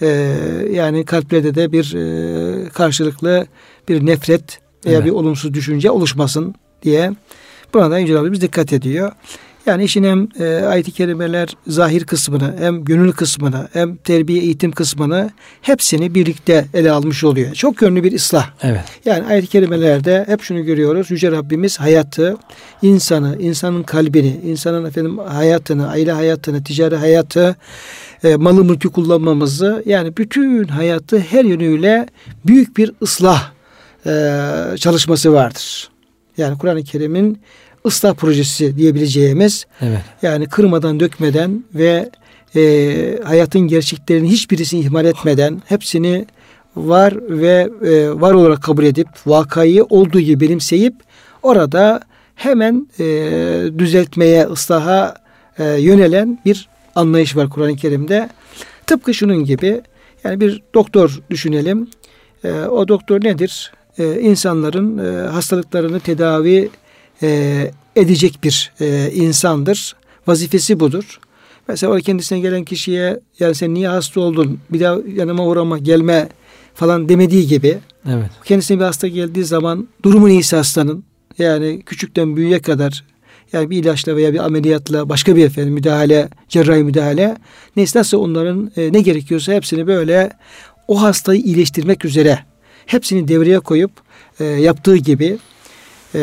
e, 0.00 0.08
yani 0.72 1.04
kalplerde 1.04 1.54
de 1.54 1.72
bir 1.72 1.94
e, 1.94 2.68
karşılıklı 2.68 3.46
bir 3.88 4.06
nefret 4.06 4.60
veya 4.86 4.96
evet. 4.96 5.06
bir 5.06 5.10
olumsuz 5.10 5.54
düşünce 5.54 5.90
oluşmasın 5.90 6.54
diye 6.82 7.12
buna 7.74 7.90
da 7.90 7.98
Yüce 7.98 8.14
Rabbimiz 8.14 8.40
dikkat 8.40 8.72
ediyor. 8.72 9.12
Yani 9.66 9.84
işin 9.84 10.04
hem 10.04 10.28
e, 10.40 10.64
ayet-i 10.64 10.92
kerimeler 10.92 11.48
zahir 11.66 12.04
kısmını 12.04 12.54
hem 12.58 12.84
gönül 12.84 13.12
kısmını 13.12 13.68
hem 13.72 13.96
terbiye 13.96 14.42
eğitim 14.42 14.72
kısmını 14.72 15.30
hepsini 15.62 16.14
birlikte 16.14 16.66
ele 16.74 16.90
almış 16.90 17.24
oluyor. 17.24 17.54
Çok 17.54 17.82
yönlü 17.82 18.04
bir 18.04 18.12
ıslah. 18.12 18.50
Evet. 18.62 18.84
Yani 19.04 19.26
ayet-i 19.26 19.46
kerimelerde 19.46 20.24
hep 20.28 20.42
şunu 20.42 20.64
görüyoruz. 20.64 21.10
Yüce 21.10 21.32
Rabbimiz 21.32 21.80
hayatı, 21.80 22.36
insanı, 22.82 23.36
insanın 23.40 23.82
kalbini, 23.82 24.40
insanın 24.44 24.84
efendim 24.84 25.18
hayatını, 25.18 25.88
aile 25.88 26.12
hayatını, 26.12 26.64
ticari 26.64 26.96
hayatı, 26.96 27.56
e, 28.24 28.36
malı 28.36 28.64
mülkü 28.64 28.88
kullanmamızı 28.88 29.82
yani 29.86 30.16
bütün 30.16 30.64
hayatı 30.64 31.18
her 31.18 31.44
yönüyle 31.44 32.06
büyük 32.46 32.76
bir 32.76 32.92
ıslah 33.02 33.50
e, 34.06 34.40
çalışması 34.76 35.32
vardır. 35.32 35.88
Yani 36.36 36.58
Kur'an-ı 36.58 36.84
Kerim'in 36.84 37.38
ıslah 37.86 38.14
projesi 38.14 38.76
diyebileceğimiz 38.76 39.66
evet. 39.80 40.00
yani 40.22 40.46
kırmadan 40.46 41.00
dökmeden 41.00 41.64
ve 41.74 42.10
e, 42.56 43.18
hayatın 43.24 43.60
gerçeklerini 43.60 44.30
hiçbirisini 44.30 44.80
ihmal 44.80 45.04
etmeden 45.04 45.62
hepsini 45.66 46.26
var 46.76 47.14
ve 47.28 47.68
e, 47.86 48.20
var 48.20 48.34
olarak 48.34 48.62
kabul 48.62 48.84
edip 48.84 49.08
vakayı 49.26 49.84
olduğu 49.84 50.20
gibi 50.20 50.48
benimseyip 50.48 50.94
orada 51.42 52.00
hemen 52.34 52.88
e, 53.00 53.04
düzeltmeye, 53.78 54.44
ıslaha 54.44 55.14
e, 55.58 55.64
yönelen 55.64 56.38
bir 56.44 56.68
anlayış 56.94 57.36
var 57.36 57.48
Kur'an-ı 57.48 57.76
Kerim'de. 57.76 58.28
Tıpkı 58.86 59.14
şunun 59.14 59.44
gibi 59.44 59.82
yani 60.24 60.40
bir 60.40 60.62
doktor 60.74 61.20
düşünelim. 61.30 61.88
E, 62.44 62.52
o 62.52 62.88
doktor 62.88 63.24
nedir? 63.24 63.72
E, 63.98 64.20
insanların 64.20 64.98
e, 64.98 65.28
hastalıklarını 65.28 66.00
tedavi 66.00 66.70
e, 67.22 67.70
edecek 67.96 68.38
bir 68.42 68.72
e, 68.80 69.10
insandır. 69.14 69.96
Vazifesi 70.26 70.80
budur. 70.80 71.20
Mesela 71.68 72.00
kendisine 72.00 72.40
gelen 72.40 72.64
kişiye 72.64 73.20
yani 73.40 73.54
sen 73.54 73.74
niye 73.74 73.88
hasta 73.88 74.20
oldun 74.20 74.58
bir 74.70 74.80
daha 74.80 74.98
yanıma 75.16 75.46
uğrama 75.46 75.78
gelme 75.78 76.28
falan 76.74 77.08
demediği 77.08 77.46
gibi. 77.46 77.78
Evet. 78.08 78.30
Kendisine 78.44 78.78
bir 78.78 78.84
hasta 78.84 79.08
geldiği 79.08 79.44
zaman 79.44 79.88
durumu 80.02 80.28
neyse 80.28 80.56
hastanın 80.56 81.04
yani 81.38 81.82
küçükten 81.86 82.36
büyüğe 82.36 82.60
kadar 82.62 83.04
yani 83.52 83.70
bir 83.70 83.78
ilaçla 83.78 84.16
veya 84.16 84.32
bir 84.32 84.38
ameliyatla 84.38 85.08
başka 85.08 85.36
bir 85.36 85.44
efendim 85.44 85.74
müdahale, 85.74 86.28
cerrahi 86.48 86.82
müdahale 86.82 87.36
neyse 87.76 87.98
nasıl 87.98 88.18
onların 88.18 88.70
e, 88.76 88.92
ne 88.92 89.00
gerekiyorsa 89.00 89.52
hepsini 89.52 89.86
böyle 89.86 90.30
o 90.88 91.02
hastayı 91.02 91.40
iyileştirmek 91.40 92.04
üzere 92.04 92.38
hepsini 92.86 93.28
devreye 93.28 93.60
koyup 93.60 93.90
e, 94.40 94.44
yaptığı 94.44 94.96
gibi 94.96 95.38
e, 96.14 96.20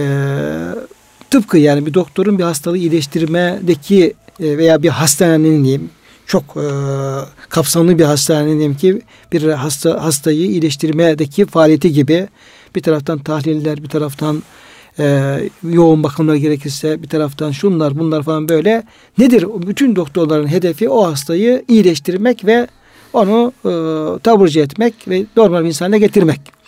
tıpkı 1.30 1.58
yani 1.58 1.86
bir 1.86 1.94
doktorun 1.94 2.38
bir 2.40 2.44
hastalığı 2.44 2.78
iyileştirmedeki 2.78 4.14
e, 4.40 4.58
veya 4.58 4.84
bir 4.84 4.90
hastanenin 4.90 5.64
diyeyim 5.64 5.90
çok 6.26 6.44
e, 6.44 6.68
kapsamlı 7.50 8.00
bir 8.00 8.04
hastanenin 8.04 8.54
diyeyim 8.54 8.76
ki 8.76 9.02
bir 9.32 9.50
hasta 9.50 10.04
hastayı 10.04 10.42
iyileştirmedeki 10.42 11.46
faaliyeti 11.46 11.94
gibi 11.94 12.28
bir 12.76 12.82
taraftan 12.82 13.20
tahliller 13.20 13.84
bir 13.84 13.90
taraftan 13.90 14.44
e, 15.00 15.38
yoğun 15.64 16.04
bakımlar 16.04 16.36
gerekirse 16.36 17.04
bir 17.04 17.08
taraftan 17.08 17.52
şunlar 17.52 18.00
bunlar 18.00 18.24
falan 18.24 18.50
böyle 18.50 18.84
nedir? 19.18 19.46
Bütün 19.68 19.96
doktorların 19.96 20.48
hedefi 20.48 20.90
o 20.90 21.12
hastayı 21.12 21.64
iyileştirmek 21.68 22.46
ve 22.46 22.68
onu 23.14 23.54
e, 23.66 23.72
taburcu 24.20 24.60
etmek 24.60 24.94
ve 25.08 25.26
normal 25.38 25.62
bir 25.62 25.68
insana 25.68 25.98
getirmek. 25.98 26.61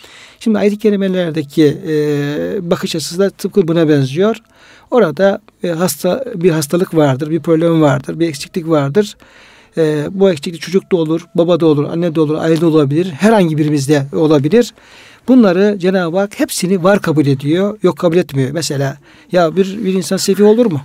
Şimdi 0.44 0.58
ayet-i 0.58 0.78
kerimelerdeki 0.78 1.78
e, 1.88 2.70
bakış 2.70 2.96
açısı 2.96 3.18
da 3.18 3.30
tıpkı 3.30 3.68
buna 3.68 3.88
benziyor. 3.88 4.36
Orada 4.90 5.40
e, 5.62 5.68
hasta 5.68 6.24
bir 6.34 6.50
hastalık 6.50 6.96
vardır, 6.96 7.30
bir 7.30 7.40
problem 7.40 7.82
vardır, 7.82 8.20
bir 8.20 8.28
eksiklik 8.28 8.68
vardır. 8.68 9.16
E, 9.76 10.06
bu 10.10 10.30
eksiklik 10.30 10.60
çocuk 10.60 10.92
da 10.92 10.96
olur, 10.96 11.26
baba 11.34 11.60
da 11.60 11.66
olur, 11.66 11.84
anne 11.84 12.14
de 12.14 12.20
olur, 12.20 12.34
aile 12.34 12.60
de 12.60 12.66
olabilir. 12.66 13.06
Herhangi 13.06 13.58
birimizde 13.58 14.06
olabilir. 14.12 14.74
Bunları 15.28 15.76
Cenab-ı 15.78 16.18
Hak 16.18 16.40
hepsini 16.40 16.82
var 16.82 17.02
kabul 17.02 17.26
ediyor, 17.26 17.78
yok 17.82 17.98
kabul 17.98 18.16
etmiyor. 18.16 18.50
Mesela 18.50 18.98
ya 19.32 19.56
bir, 19.56 19.84
bir 19.84 19.94
insan 19.94 20.16
sefi 20.16 20.44
olur 20.44 20.66
mu? 20.66 20.80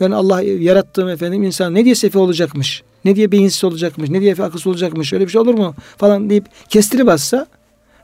Ben 0.00 0.10
Allah 0.10 0.42
yarattığım 0.42 1.08
efendim 1.08 1.42
insan 1.42 1.74
ne 1.74 1.84
diye 1.84 1.94
sefi 1.94 2.18
olacakmış? 2.18 2.82
Ne 3.04 3.16
diye 3.16 3.32
beyinsiz 3.32 3.64
olacakmış? 3.64 4.10
Ne 4.10 4.20
diye 4.20 4.32
akılsız 4.32 4.66
olacakmış? 4.66 5.12
Öyle 5.12 5.26
bir 5.26 5.30
şey 5.30 5.40
olur 5.40 5.54
mu? 5.54 5.74
Falan 5.96 6.30
deyip 6.30 6.44
kestirip 6.68 7.06
bassa 7.06 7.46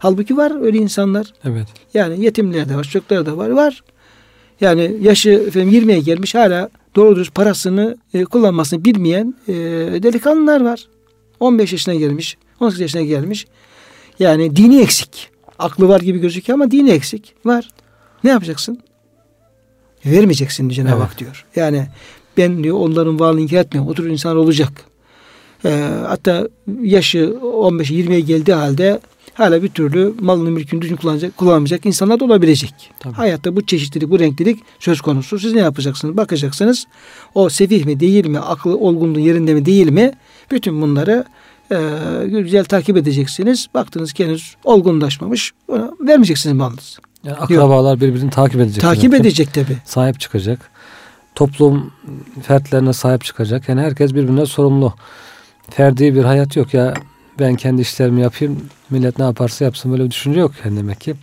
Halbuki 0.04 0.36
var 0.36 0.62
öyle 0.62 0.78
insanlar. 0.78 1.26
Evet. 1.44 1.66
Yani 1.94 2.24
yetimler 2.24 2.68
de 2.68 2.76
var, 2.76 2.84
çocuklar 2.84 3.26
da 3.26 3.36
var. 3.36 3.50
Var. 3.50 3.82
Yani 4.60 4.96
yaşı 5.00 5.30
efendim 5.30 5.80
20'ye 5.80 6.00
gelmiş 6.00 6.34
hala 6.34 6.68
doğru 6.96 7.16
dürüst 7.16 7.34
parasını 7.34 7.96
e, 8.14 8.24
kullanmasını 8.24 8.84
bilmeyen 8.84 9.34
e, 9.48 9.54
delikanlılar 10.02 10.60
var. 10.60 10.88
15 11.40 11.72
yaşına 11.72 11.94
gelmiş, 11.94 12.36
18 12.60 12.80
yaşına 12.80 13.02
gelmiş. 13.02 13.46
Yani 14.18 14.56
dini 14.56 14.80
eksik. 14.80 15.30
Aklı 15.58 15.88
var 15.88 16.00
gibi 16.00 16.18
gözüküyor 16.18 16.58
ama 16.58 16.70
dini 16.70 16.90
eksik. 16.90 17.34
Var. 17.44 17.68
Ne 18.24 18.30
yapacaksın? 18.30 18.78
Vermeyeceksin 20.06 20.70
diye 20.70 20.76
Cenab-ı 20.76 20.96
evet. 20.96 21.02
Hak 21.02 21.18
diyor. 21.18 21.44
Yani 21.56 21.86
ben 22.36 22.64
diyor 22.64 22.76
onların 22.76 23.20
varlığını 23.20 23.40
inkar 23.40 23.56
etmiyorum. 23.56 23.90
O 23.90 23.94
tür 23.94 24.10
insan 24.10 24.36
olacak. 24.36 24.72
E, 25.64 25.90
hatta 26.06 26.48
yaşı 26.82 27.18
15-20'ye 27.42 28.20
geldiği 28.20 28.52
halde 28.52 29.00
hala 29.34 29.62
bir 29.62 29.68
türlü 29.68 30.14
malını 30.20 30.50
mülkünü 30.50 30.82
düzgün 30.82 30.96
kullanacak, 30.96 31.36
kullanmayacak 31.36 31.86
insanlar 31.86 32.20
da 32.20 32.24
olabilecek. 32.24 32.90
Tabii. 33.00 33.14
Hayatta 33.14 33.56
bu 33.56 33.66
çeşitlilik, 33.66 34.10
bu 34.10 34.18
renklilik 34.18 34.60
söz 34.78 35.00
konusu. 35.00 35.38
Siz 35.38 35.54
ne 35.54 35.60
yapacaksınız? 35.60 36.16
Bakacaksınız. 36.16 36.86
O 37.34 37.48
sevih 37.48 37.84
mi 37.84 38.00
değil 38.00 38.26
mi? 38.26 38.38
Aklı 38.38 38.76
olgunluğu 38.76 39.20
yerinde 39.20 39.54
mi 39.54 39.66
değil 39.66 39.90
mi? 39.90 40.12
Bütün 40.50 40.82
bunları 40.82 41.24
e, 41.72 41.78
güzel 42.26 42.64
takip 42.64 42.96
edeceksiniz. 42.96 43.66
Baktınız 43.74 44.12
ki 44.12 44.24
henüz 44.24 44.56
olgunlaşmamış. 44.64 45.52
Ona 45.68 45.90
vermeyeceksiniz 46.00 46.56
malınızı. 46.56 47.00
Yani 47.24 47.36
akrabalar 47.36 48.00
birbirini 48.00 48.30
takip 48.30 48.60
edecek. 48.60 48.82
Takip 48.82 49.10
zaten. 49.10 49.20
edecek 49.20 49.54
tabi. 49.54 49.76
Sahip 49.84 50.20
çıkacak. 50.20 50.70
Toplum 51.34 51.92
fertlerine 52.42 52.92
sahip 52.92 53.24
çıkacak. 53.24 53.68
Yani 53.68 53.80
herkes 53.80 54.14
birbirine 54.14 54.46
sorumlu. 54.46 54.94
Ferdi 55.70 56.14
bir 56.14 56.24
hayat 56.24 56.56
yok 56.56 56.74
ya 56.74 56.94
ben 57.38 57.54
kendi 57.54 57.82
işlerimi 57.82 58.22
yapayım 58.22 58.60
millet 58.90 59.18
ne 59.18 59.24
yaparsa 59.24 59.64
yapsın 59.64 59.92
böyle 59.92 60.04
bir 60.04 60.10
düşünce 60.10 60.40
yok 60.40 60.52
yani 60.64 60.76
demek 60.76 61.00
ki. 61.00 61.14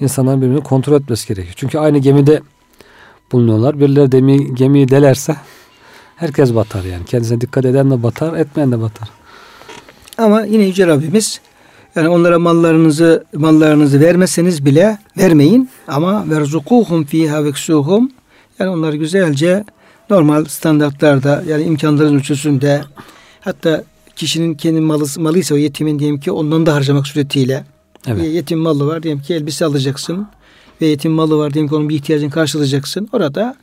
İnsanların 0.00 0.42
birbirini 0.42 0.62
kontrol 0.62 1.00
etmesi 1.00 1.28
gerekiyor. 1.28 1.54
Çünkü 1.56 1.78
aynı 1.78 1.98
gemide 1.98 2.40
bulunuyorlar. 3.32 3.80
Birileri 3.80 4.10
gemi, 4.10 4.54
gemiyi 4.54 4.88
delerse 4.88 5.36
herkes 6.16 6.54
batar 6.54 6.84
yani. 6.84 7.04
Kendisine 7.04 7.40
dikkat 7.40 7.64
eden 7.64 7.90
de 7.90 8.02
batar, 8.02 8.36
etmeyen 8.36 8.72
de 8.72 8.80
batar. 8.80 9.08
Ama 10.18 10.42
yine 10.42 10.64
Yüce 10.64 10.86
Rabbimiz 10.86 11.40
yani 11.96 12.08
onlara 12.08 12.38
mallarınızı 12.38 13.24
mallarınızı 13.34 14.00
vermeseniz 14.00 14.64
bile 14.64 14.98
vermeyin 15.18 15.70
ama 15.88 16.30
verzukuhum 16.30 17.04
fiha 17.04 17.44
veksuhum 17.44 18.10
yani 18.58 18.70
onları 18.70 18.96
güzelce 18.96 19.64
normal 20.10 20.44
standartlarda 20.44 21.42
yani 21.48 21.62
imkanların 21.62 22.16
ölçüsünde 22.16 22.82
hatta 23.40 23.84
kişinin 24.22 24.54
kendi 24.54 24.80
malı, 24.80 25.06
malıysa 25.18 25.54
o 25.54 25.58
yetimin 25.58 25.98
diyelim 25.98 26.20
ki 26.20 26.32
ondan 26.32 26.66
da 26.66 26.74
harcamak 26.74 27.06
suretiyle 27.06 27.64
evet. 28.06 28.32
yetim 28.32 28.58
malı 28.58 28.86
var 28.86 29.02
diyelim 29.02 29.22
ki 29.22 29.34
elbise 29.34 29.64
alacaksın 29.64 30.28
ve 30.80 30.86
yetim 30.86 31.12
malı 31.12 31.38
var 31.38 31.54
diyelim 31.54 31.68
ki 31.68 31.74
onun 31.74 31.88
bir 31.88 31.94
ihtiyacını 31.94 32.30
karşılayacaksın. 32.30 33.08
Orada 33.12 33.56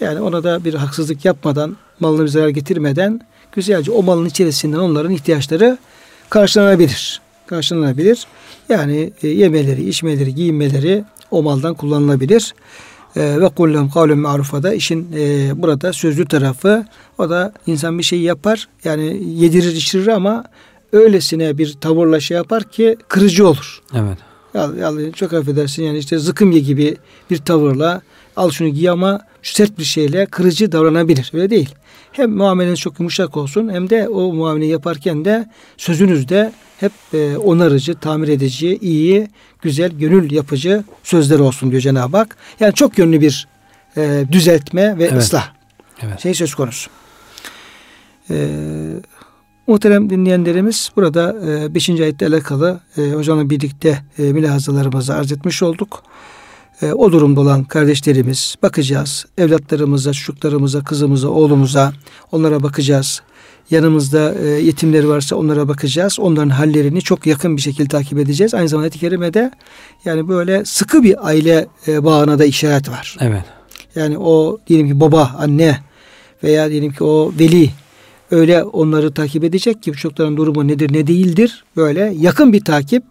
yani 0.00 0.20
ona 0.20 0.44
da 0.44 0.64
bir 0.64 0.74
haksızlık 0.74 1.24
yapmadan 1.24 1.76
malını 2.00 2.22
bir 2.22 2.28
zarar 2.28 2.48
getirmeden 2.48 3.20
güzelce 3.52 3.92
o 3.92 4.02
malın 4.02 4.26
içerisinden 4.26 4.78
onların 4.78 5.12
ihtiyaçları 5.12 5.78
karşılanabilir. 6.30 7.20
Karşılanabilir. 7.46 8.26
Yani 8.68 9.12
e, 9.22 9.28
yemeleri, 9.28 9.88
içmeleri, 9.88 10.34
giyinmeleri 10.34 11.04
o 11.30 11.42
maldan 11.42 11.74
kullanılabilir. 11.74 12.54
E, 13.16 13.40
ve 13.40 13.48
kullum 13.48 13.90
kavlem 13.90 14.18
marufa 14.18 14.62
da 14.62 14.74
işin 14.74 15.08
e, 15.16 15.52
burada 15.62 15.92
sözlü 15.92 16.26
tarafı 16.26 16.86
o 17.18 17.30
da 17.30 17.52
insan 17.66 17.98
bir 17.98 18.02
şey 18.02 18.20
yapar 18.20 18.68
yani 18.84 19.22
yedirir 19.26 19.72
içirir 19.72 20.06
ama 20.06 20.44
öylesine 20.92 21.58
bir 21.58 21.72
tavırla 21.80 22.20
şey 22.20 22.36
yapar 22.36 22.64
ki 22.64 22.96
kırıcı 23.08 23.48
olur. 23.48 23.82
Evet. 23.94 24.18
Yani 24.54 25.12
çok 25.12 25.32
affedersin 25.32 25.82
yani 25.82 25.98
işte 25.98 26.18
zıkım 26.18 26.52
gibi 26.52 26.96
bir 27.30 27.38
tavırla 27.38 28.02
al 28.36 28.50
şunu 28.50 28.68
giy 28.68 28.90
ama 28.90 29.20
sert 29.42 29.78
bir 29.78 29.84
şeyle 29.84 30.26
kırıcı 30.26 30.72
davranabilir. 30.72 31.30
Öyle 31.34 31.50
değil. 31.50 31.74
Hem 32.12 32.30
muameleniz 32.30 32.78
çok 32.78 33.00
yumuşak 33.00 33.36
olsun 33.36 33.68
hem 33.68 33.90
de 33.90 34.08
o 34.08 34.32
muameleyi 34.32 34.70
yaparken 34.70 35.24
de 35.24 35.48
sözünüzde 35.76 36.52
hep 36.82 36.92
e, 37.14 37.36
onarıcı, 37.36 37.94
tamir 37.94 38.28
edici, 38.28 38.78
iyi, 38.82 39.28
güzel, 39.62 39.90
gönül 39.90 40.30
yapıcı 40.30 40.84
sözler 41.02 41.38
olsun 41.38 41.70
diyor 41.70 41.82
Cenab-ı 41.82 42.16
Hak. 42.16 42.36
Yani 42.60 42.74
çok 42.74 42.98
yönlü 42.98 43.20
bir 43.20 43.48
e, 43.96 44.24
düzeltme 44.32 44.98
ve 44.98 45.04
evet. 45.04 45.22
ıslah 45.22 45.48
evet. 46.02 46.20
şey 46.20 46.34
söz 46.34 46.54
konusu. 46.54 46.90
E, 48.30 48.48
muhterem 49.66 50.10
dinleyenlerimiz 50.10 50.90
burada 50.96 51.34
5. 51.74 51.88
E, 51.88 51.92
ayette 51.92 52.26
alakalı 52.26 52.80
e, 52.96 53.10
hocamla 53.10 53.50
birlikte 53.50 54.02
e, 54.18 54.22
mülahazalarımızı 54.22 55.14
arz 55.14 55.32
etmiş 55.32 55.62
olduk. 55.62 56.02
E, 56.82 56.92
o 56.92 57.12
durumda 57.12 57.40
olan 57.40 57.64
kardeşlerimiz 57.64 58.56
bakacağız. 58.62 59.26
Evlatlarımıza, 59.38 60.12
çocuklarımıza, 60.12 60.84
kızımıza, 60.84 61.28
oğlumuza 61.28 61.92
onlara 62.32 62.62
bakacağız. 62.62 63.22
Yanımızda 63.72 64.34
e, 64.34 64.48
yetimleri 64.48 65.08
varsa 65.08 65.36
onlara 65.36 65.68
bakacağız. 65.68 66.20
Onların 66.20 66.48
hallerini 66.48 67.00
çok 67.00 67.26
yakın 67.26 67.56
bir 67.56 67.62
şekilde 67.62 67.88
takip 67.88 68.18
edeceğiz. 68.18 68.54
Aynı 68.54 68.68
zamanda 68.68 68.90
kerimede 68.90 69.50
yani 70.04 70.28
böyle 70.28 70.64
sıkı 70.64 71.02
bir 71.02 71.26
aile 71.26 71.66
e, 71.88 72.04
bağına 72.04 72.38
da 72.38 72.44
işaret 72.44 72.88
var. 72.88 73.16
Evet. 73.20 73.44
Yani 73.94 74.18
o 74.18 74.58
diyelim 74.68 74.88
ki 74.88 75.00
baba, 75.00 75.36
anne 75.38 75.78
veya 76.42 76.70
diyelim 76.70 76.92
ki 76.92 77.04
o 77.04 77.32
veli 77.38 77.70
öyle 78.30 78.62
onları 78.62 79.14
takip 79.14 79.44
edecek 79.44 79.82
ki 79.82 79.92
çocukların 79.92 80.36
durumu 80.36 80.68
nedir 80.68 80.92
ne 80.92 81.06
değildir. 81.06 81.64
Böyle 81.76 82.14
yakın 82.18 82.52
bir 82.52 82.64
takip 82.64 83.04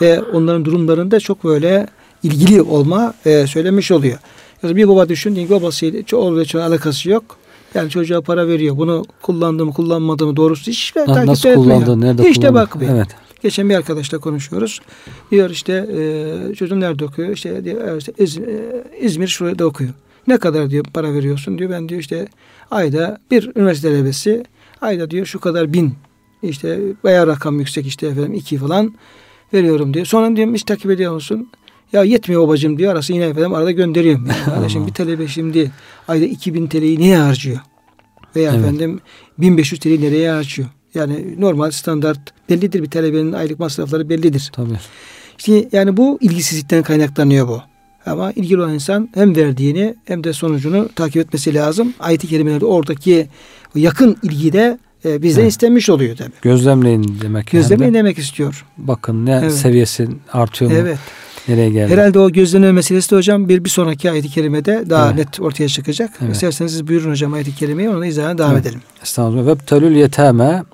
ve 0.00 0.22
onların 0.22 0.64
durumlarında 0.64 1.20
çok 1.20 1.44
böyle 1.44 1.86
ilgili 2.22 2.62
olma 2.62 3.14
e, 3.26 3.46
söylemiş 3.46 3.90
oluyor. 3.90 4.18
Yani 4.62 4.76
bir 4.76 4.88
baba 4.88 5.08
düşün, 5.08 5.50
babasıyla 5.50 6.18
oğluyla 6.18 6.66
alakası 6.66 7.10
yok. 7.10 7.38
Yani 7.74 7.90
çocuğa 7.90 8.20
para 8.20 8.48
veriyor. 8.48 8.76
Bunu 8.76 9.04
kullandı 9.22 9.66
mı 9.66 9.72
kullanmadı 9.72 10.26
mı 10.26 10.36
doğrusu 10.36 10.70
hiç 10.70 10.96
Nasıl 10.96 11.14
takip 11.14 11.28
nasıl 11.28 11.48
etmiyor. 11.48 11.80
Kullandı, 11.80 12.06
nerede 12.06 12.22
hiç 12.28 12.42
de 12.42 12.54
bakmıyor. 12.54 12.94
Evet. 12.94 13.08
Geçen 13.42 13.68
bir 13.68 13.74
arkadaşla 13.74 14.18
konuşuyoruz. 14.18 14.80
Diyor 15.30 15.50
işte 15.50 15.72
e, 15.72 16.54
çocuğum 16.54 16.80
nerede 16.80 17.04
okuyor? 17.04 17.28
İşte, 17.28 17.64
diyor, 17.64 17.96
işte 17.96 18.12
İz, 18.18 18.38
e, 18.38 18.84
İzmir 19.00 19.26
şurada 19.26 19.66
okuyor. 19.66 19.90
Ne 20.26 20.38
kadar 20.38 20.70
diyor 20.70 20.84
para 20.94 21.12
veriyorsun 21.12 21.58
diyor. 21.58 21.70
Ben 21.70 21.88
diyor 21.88 22.00
işte 22.00 22.28
ayda 22.70 23.18
bir 23.30 23.50
üniversite 23.56 23.88
talebesi 23.88 24.44
ayda 24.80 25.10
diyor 25.10 25.26
şu 25.26 25.40
kadar 25.40 25.72
bin 25.72 25.94
işte 26.42 26.80
bayağı 27.04 27.26
rakam 27.26 27.58
yüksek 27.58 27.86
işte 27.86 28.06
efendim 28.06 28.34
iki 28.34 28.58
falan 28.58 28.94
veriyorum 29.54 29.94
diyor. 29.94 30.06
Sonra 30.06 30.36
diyorum 30.36 30.54
hiç 30.54 30.62
takip 30.62 30.90
ediyor 30.90 31.14
musun? 31.14 31.50
Ya 31.92 32.04
yetmiyor 32.04 32.42
babacığım 32.42 32.78
diyor. 32.78 32.92
Arası 32.92 33.12
yine 33.12 33.24
efendim 33.24 33.54
arada 33.54 33.70
gönderiyorum. 33.70 34.26
Yani 34.28 34.44
kardeşim 34.44 34.86
bir 34.86 34.92
talebe 34.92 35.28
şimdi 35.28 35.70
ayda 36.08 36.24
2000 36.24 36.66
TL'yi 36.66 37.00
neye 37.00 37.18
harcıyor? 37.18 37.58
Veya 38.36 38.50
evet. 38.50 38.60
efendim 38.60 39.00
1500 39.38 39.80
TL'yi 39.80 40.00
nereye 40.00 40.30
harcıyor? 40.30 40.68
Yani 40.94 41.40
normal 41.40 41.70
standart 41.70 42.20
bellidir 42.50 42.82
bir 42.82 42.90
talebenin 42.90 43.32
aylık 43.32 43.58
masrafları 43.58 44.08
bellidir. 44.08 44.50
Tabii. 44.52 44.78
İşte 45.38 45.68
yani 45.72 45.96
bu 45.96 46.18
ilgisizlikten 46.20 46.82
kaynaklanıyor 46.82 47.48
bu. 47.48 47.62
Ama 48.06 48.32
ilgili 48.32 48.60
olan 48.60 48.74
insan 48.74 49.08
hem 49.14 49.36
verdiğini 49.36 49.94
hem 50.04 50.24
de 50.24 50.32
sonucunu 50.32 50.88
takip 50.94 51.16
etmesi 51.16 51.54
lazım. 51.54 51.94
Ayet-i 52.00 52.28
kerimelerde 52.28 52.64
oradaki 52.64 53.28
yakın 53.74 54.16
ilgi 54.22 54.52
de 54.52 54.78
e, 55.04 55.22
bizden 55.22 55.42
evet. 55.42 55.52
istenmiş 55.52 55.90
oluyor 55.90 56.16
tabii. 56.16 56.32
Gözlemleyin 56.42 57.18
demek. 57.22 57.50
Gözlemleyin 57.50 57.92
yani. 57.92 57.98
demek 57.98 58.18
istiyor. 58.18 58.64
Bakın 58.78 59.26
ne 59.26 59.40
evet. 59.42 59.52
seviyesi 59.52 60.08
artıyor 60.32 60.70
mu? 60.70 60.76
Evet. 60.80 60.98
Nereye 61.48 61.70
geldi? 61.70 61.92
Herhalde 61.92 62.18
o 62.18 62.30
gözleme 62.30 62.72
meselesi 62.72 63.10
de 63.10 63.16
hocam 63.16 63.48
bir, 63.48 63.64
bir 63.64 63.70
sonraki 63.70 64.10
ayet-i 64.10 64.28
kerimede 64.28 64.84
daha 64.90 65.06
evet. 65.06 65.16
net 65.16 65.40
ortaya 65.40 65.68
çıkacak. 65.68 66.10
Evet. 66.22 66.34
İsterseniz 66.34 66.72
siz 66.72 66.88
buyurun 66.88 67.10
hocam 67.10 67.32
ayet-i 67.32 67.54
kerimeyi 67.54 67.90
onun 67.90 68.02
izahına 68.02 68.38
devam 68.38 68.52
evet. 68.52 68.66
edelim. 68.66 68.80
Estağfurullah. 69.02 69.46
Vebtelül 69.46 69.96
yetame 69.96 70.64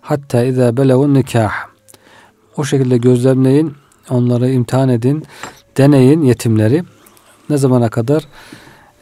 hatta 0.00 0.44
izâ 0.44 0.76
belevun 0.76 1.14
nikah. 1.14 1.52
O 2.56 2.64
şekilde 2.64 2.98
gözlemleyin, 2.98 3.74
onları 4.10 4.50
imtihan 4.50 4.88
edin, 4.88 5.24
deneyin 5.76 6.22
yetimleri. 6.22 6.84
Ne 7.50 7.56
zamana 7.56 7.88
kadar? 7.88 8.22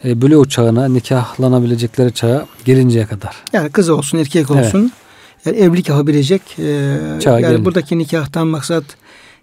E, 0.05 0.23
bülü 0.23 0.37
uçağına, 0.37 0.89
nikahlanabilecekleri 0.89 2.12
çağa 2.12 2.47
gelinceye 2.65 3.07
kadar. 3.07 3.37
Yani 3.53 3.71
kız 3.71 3.89
olsun, 3.89 4.19
erkek 4.19 4.51
olsun. 4.51 4.81
Evet. 4.81 5.47
Yani 5.47 5.57
evlilik 5.57 5.89
yapabilecek. 5.89 6.43
E, 6.59 6.97
Çağa 7.21 7.31
yani 7.31 7.41
gelince. 7.41 7.65
buradaki 7.65 7.99
nikahtan 7.99 8.47
maksat 8.47 8.85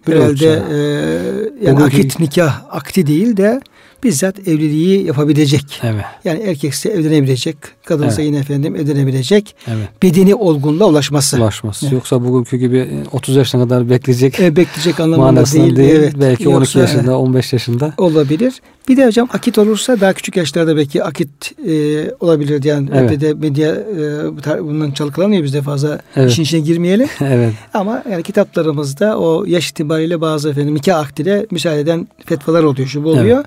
herhalde 0.06 0.62
e, 0.72 1.66
yani 1.66 1.82
akit 1.84 2.20
nikah 2.20 2.62
akti 2.70 3.06
değil 3.06 3.36
de 3.36 3.60
bizzat 4.04 4.48
evliliği 4.48 5.06
yapabilecek. 5.06 5.80
Evet. 5.82 6.04
Yani 6.24 6.42
erkekse 6.42 6.88
evlenebilecek, 6.88 7.56
kadınsa 7.84 8.22
evet. 8.22 8.26
yine 8.26 8.38
efendim 8.38 8.76
evlenebilecek. 8.76 9.56
Evet. 9.66 9.88
Bedeni 10.02 10.34
olgunluğa 10.34 10.88
ulaşması. 10.88 11.36
Ulaşması. 11.36 11.86
Evet. 11.86 11.92
Yoksa 11.92 12.24
bugünkü 12.24 12.56
gibi 12.56 12.88
30 13.12 13.36
yaşına 13.36 13.64
kadar 13.64 13.90
bekleyecek. 13.90 14.40
E, 14.40 14.56
bekleyecek 14.56 15.00
anlamında 15.00 15.44
değil. 15.44 15.76
değil. 15.76 15.90
Evet. 15.90 16.14
Belki 16.20 16.44
Yoksa, 16.44 16.58
12 16.58 16.78
yaşında, 16.78 17.18
15 17.18 17.52
yaşında. 17.52 17.94
Olabilir. 17.98 18.60
Bir 18.88 18.96
de 18.96 19.06
hocam 19.06 19.28
akit 19.32 19.58
olursa 19.58 20.00
daha 20.00 20.12
küçük 20.12 20.36
yaşlarda 20.36 20.76
belki 20.76 21.04
akit 21.04 21.52
e, 21.68 22.04
olabilir 22.20 22.64
yani 22.64 22.88
evet. 22.94 23.20
de 23.20 23.34
medya 23.34 23.70
e, 23.70 24.60
bundan 24.60 24.90
çalkalanıyor 24.90 25.42
bizde 25.42 25.62
fazla 25.62 26.00
evet. 26.16 26.30
işin 26.30 26.42
içine 26.42 26.60
girmeyelim. 26.60 27.08
evet. 27.20 27.52
Ama 27.74 28.02
yani 28.10 28.22
kitaplarımızda 28.22 29.18
o 29.18 29.44
yaş 29.44 29.70
itibariyle 29.70 30.20
bazı 30.20 30.50
efendim 30.50 30.74
nikah 30.74 30.98
akdine 30.98 31.46
müsaade 31.50 31.80
eden 31.80 32.08
fetvalar 32.26 32.62
oluyor, 32.62 32.88
şu 32.88 33.04
bu 33.04 33.10
oluyor. 33.10 33.36
Evet. 33.36 33.46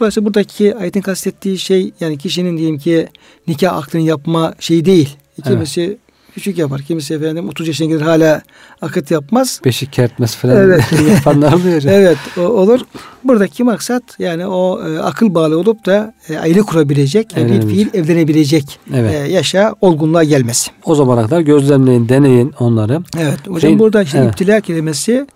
Dolayısıyla 0.00 0.26
buradaki 0.26 0.76
ayetin 0.76 1.00
kastettiği 1.00 1.58
şey 1.58 1.92
yani 2.00 2.18
kişinin 2.18 2.58
diyelim 2.58 2.78
ki 2.78 3.08
nikah 3.48 3.76
akdini 3.76 4.06
yapma 4.06 4.54
şeyi 4.58 4.84
değil. 4.84 5.16
Kimisi 5.44 5.80
evet. 5.80 5.98
küçük 6.34 6.58
yapar. 6.58 6.82
Kimisi 6.82 7.14
efendim 7.14 7.48
30 7.48 7.68
yaşına 7.68 7.86
gelir 7.86 8.00
hala 8.00 8.42
akıt 8.82 9.10
yapmaz. 9.10 9.60
Beşik 9.64 9.92
kertmesi 9.92 10.38
falan 10.38 10.56
evet. 10.56 10.84
yapanlar 11.10 11.52
oluyor. 11.52 11.82
evet 11.84 12.18
o, 12.36 12.40
olur. 12.40 12.80
Buradaki 13.24 13.64
maksat 13.64 14.02
yani 14.18 14.46
o 14.46 14.88
e, 14.88 14.98
akıl 14.98 15.34
bağlı 15.34 15.58
olup 15.58 15.86
da 15.86 16.14
e, 16.28 16.38
aile 16.38 16.60
kurabilecek, 16.60 17.36
yani 17.36 17.52
bir 17.52 17.68
fiil 17.68 17.88
evlenebilecek 17.94 18.78
evet. 18.94 19.14
e, 19.14 19.32
yaşa 19.32 19.74
olgunluğa 19.80 20.24
gelmesi. 20.24 20.70
O 20.84 20.94
zamana 20.94 21.22
kadar 21.22 21.40
gözlemleyin, 21.40 22.08
deneyin 22.08 22.54
onları. 22.58 23.02
Evet. 23.18 23.38
Hocam 23.46 23.60
Şeyin, 23.60 23.78
burada 23.78 24.02
işte 24.02 24.18
evet. 24.18 24.32
iptila 24.32 24.60
kelimesi 24.60 25.26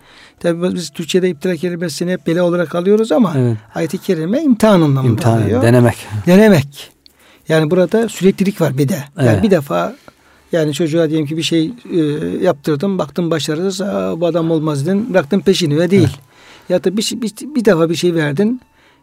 Tabi 0.41 0.75
biz 0.75 0.91
Türkçe'de 0.91 1.31
iptila 1.31 1.57
kelimesini 1.57 2.13
hep 2.13 2.27
bela 2.27 2.45
olarak 2.45 2.75
alıyoruz 2.75 3.13
ama 3.13 3.35
evet. 3.39 3.57
ayet-i 3.75 3.99
kerime 3.99 4.43
imtihan 4.43 4.75
anlamında 4.75 5.13
İmtihan, 5.13 5.43
alıyor. 5.43 5.63
Denemek. 5.63 5.97
Denemek. 6.27 6.91
Yani 7.49 7.71
burada 7.71 8.09
süreklilik 8.09 8.61
var 8.61 8.79
bir 8.79 8.89
de. 8.89 9.05
Yani 9.19 9.29
evet. 9.29 9.43
bir 9.43 9.51
defa 9.51 9.97
yani 10.53 10.73
çocuğa 10.73 11.11
diyelim 11.11 11.27
ki 11.27 11.37
bir 11.37 11.43
şey 11.43 11.73
e, 11.93 11.99
yaptırdım, 12.43 12.99
baktım 12.99 13.31
başarısız, 13.31 13.81
bu 14.21 14.27
adam 14.27 14.51
olmaz 14.51 14.87
dedin, 14.87 15.15
bıraktın 15.15 15.41
peşini 15.41 15.79
ve 15.79 15.91
değil. 15.91 16.09
Evet. 16.09 16.29
Ya 16.69 16.85
da 16.85 16.97
bir, 16.97 17.03
şey, 17.03 17.23
bir, 17.23 17.33
bir 17.55 17.65
defa 17.65 17.91
bir 17.91 17.95
şey 17.95 18.15
verdin, 18.15 18.61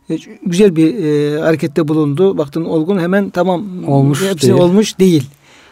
e, 0.09 0.17
güzel 0.45 0.75
bir 0.75 1.03
e, 1.03 1.39
harekette 1.39 1.87
bulundu, 1.87 2.37
baktın 2.37 2.65
olgun 2.65 2.99
hemen 2.99 3.29
tamam 3.29 3.87
olmuş 3.87 4.23
hepsi 4.23 4.47
değil. 4.47 4.59
olmuş 4.59 4.99
değil. 4.99 5.29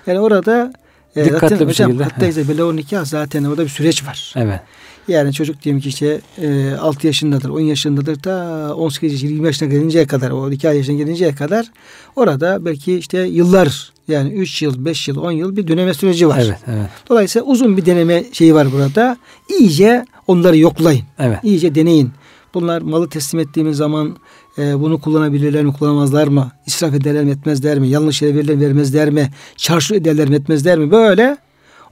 Yani 0.07 0.19
orada 0.19 0.73
e, 1.15 1.25
Dikkatli 1.25 1.49
zaten, 1.49 1.59
bir 1.59 1.73
hocam, 1.73 1.89
şekilde. 1.89 2.03
Hatta 2.03 2.25
evet. 2.25 2.49
bile 2.49 2.75
nikah 2.75 3.05
zaten 3.05 3.43
orada 3.43 3.63
bir 3.63 3.69
süreç 3.69 4.07
var. 4.07 4.33
Evet. 4.37 4.59
Yani 5.07 5.33
çocuk 5.33 5.63
diyelim 5.63 5.81
ki 5.81 5.89
işte 5.89 6.21
e, 6.41 6.71
6 6.81 7.07
yaşındadır, 7.07 7.49
10 7.49 7.59
yaşındadır 7.59 8.23
da 8.23 8.75
18 8.75 9.13
yaş, 9.13 9.31
20 9.31 9.45
yaşına 9.45 9.69
gelinceye 9.69 10.07
kadar, 10.07 10.31
o 10.31 10.51
2 10.51 10.67
yaşına 10.67 10.95
gelinceye 10.95 11.35
kadar 11.35 11.71
orada 12.15 12.65
belki 12.65 12.97
işte 12.97 13.19
yıllar 13.19 13.93
yani 14.07 14.33
3 14.33 14.61
yıl, 14.61 14.85
5 14.85 15.07
yıl, 15.07 15.17
10 15.17 15.31
yıl 15.31 15.55
bir 15.55 15.67
deneme 15.67 15.93
süreci 15.93 16.27
var. 16.27 16.43
Evet, 16.45 16.59
evet. 16.67 16.89
Dolayısıyla 17.09 17.47
uzun 17.47 17.77
bir 17.77 17.85
deneme 17.85 18.23
şeyi 18.31 18.55
var 18.55 18.71
burada. 18.71 19.17
İyice 19.59 20.05
onları 20.27 20.57
yoklayın. 20.57 21.03
Evet. 21.19 21.39
İyice 21.43 21.75
deneyin. 21.75 22.11
Bunlar 22.53 22.81
malı 22.81 23.09
teslim 23.09 23.39
ettiğimiz 23.39 23.77
zaman 23.77 24.17
e, 24.57 24.79
bunu 24.79 25.01
kullanabilirler 25.01 25.63
mi, 25.63 25.73
kullanamazlar 25.73 26.27
mı? 26.27 26.51
İsraf 26.65 26.93
ederler 26.93 27.23
mi, 27.23 27.31
etmezler 27.31 27.79
mi? 27.79 27.87
Yanlış 27.87 28.21
yere 28.21 28.35
verirler, 28.35 28.59
vermezler 28.59 29.09
mi? 29.09 29.31
Çarşı 29.57 29.95
ederler 29.95 30.29
mi, 30.29 30.35
etmezler 30.35 30.77
mi? 30.77 30.91
Böyle 30.91 31.37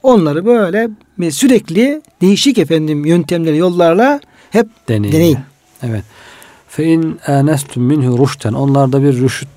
onları 0.02 0.46
böyle 0.46 0.90
sürekli 1.30 2.02
değişik 2.20 2.58
efendim 2.58 3.06
yöntemleri, 3.06 3.56
yollarla 3.56 4.20
hep 4.50 4.66
deneyin. 4.88 5.12
deneyin. 5.12 5.38
Evet. 5.82 6.04
Fe 6.68 6.84
in 6.84 7.18
anestum 7.26 7.82
minhu 7.82 8.18
ruşten 8.18 8.52
onlarda 8.52 9.02
bir 9.02 9.20
rüşt 9.20 9.48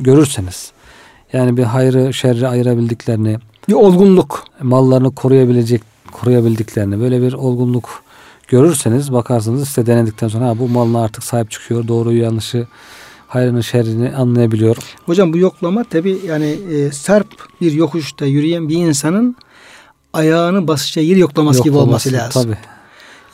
görürseniz 0.00 0.72
yani 1.32 1.56
bir 1.56 1.62
hayrı 1.62 2.14
şerri 2.14 2.48
ayırabildiklerini 2.48 3.38
bir 3.68 3.74
olgunluk 3.74 4.44
mallarını 4.62 5.14
koruyabilecek 5.14 5.82
koruyabildiklerini 6.12 7.00
böyle 7.00 7.22
bir 7.22 7.32
olgunluk 7.32 8.02
görürseniz 8.48 9.12
bakarsınız 9.12 9.68
size 9.68 9.86
denedikten 9.86 10.28
sonra 10.28 10.48
ha, 10.48 10.58
bu 10.58 10.68
malına 10.68 11.02
artık 11.02 11.24
sahip 11.24 11.50
çıkıyor. 11.50 11.88
Doğruyu 11.88 12.22
yanlışı 12.22 12.66
hayrını 13.28 13.64
şerrini 13.64 14.16
anlayabiliyor. 14.16 14.76
Hocam 15.06 15.32
bu 15.32 15.38
yoklama 15.38 15.84
tabi 15.84 16.18
yani 16.26 16.46
e, 16.46 16.92
sarp 16.92 17.28
bir 17.60 17.72
yokuşta 17.72 18.26
yürüyen 18.26 18.68
bir 18.68 18.76
insanın 18.76 19.36
ayağını 20.18 20.68
basacağı 20.68 21.04
yeri 21.04 21.18
yoklaması, 21.18 21.58
yoklaması 21.58 21.62
gibi 21.64 21.76
olması 21.76 22.12
lazım. 22.12 22.42
Tabi. 22.42 22.58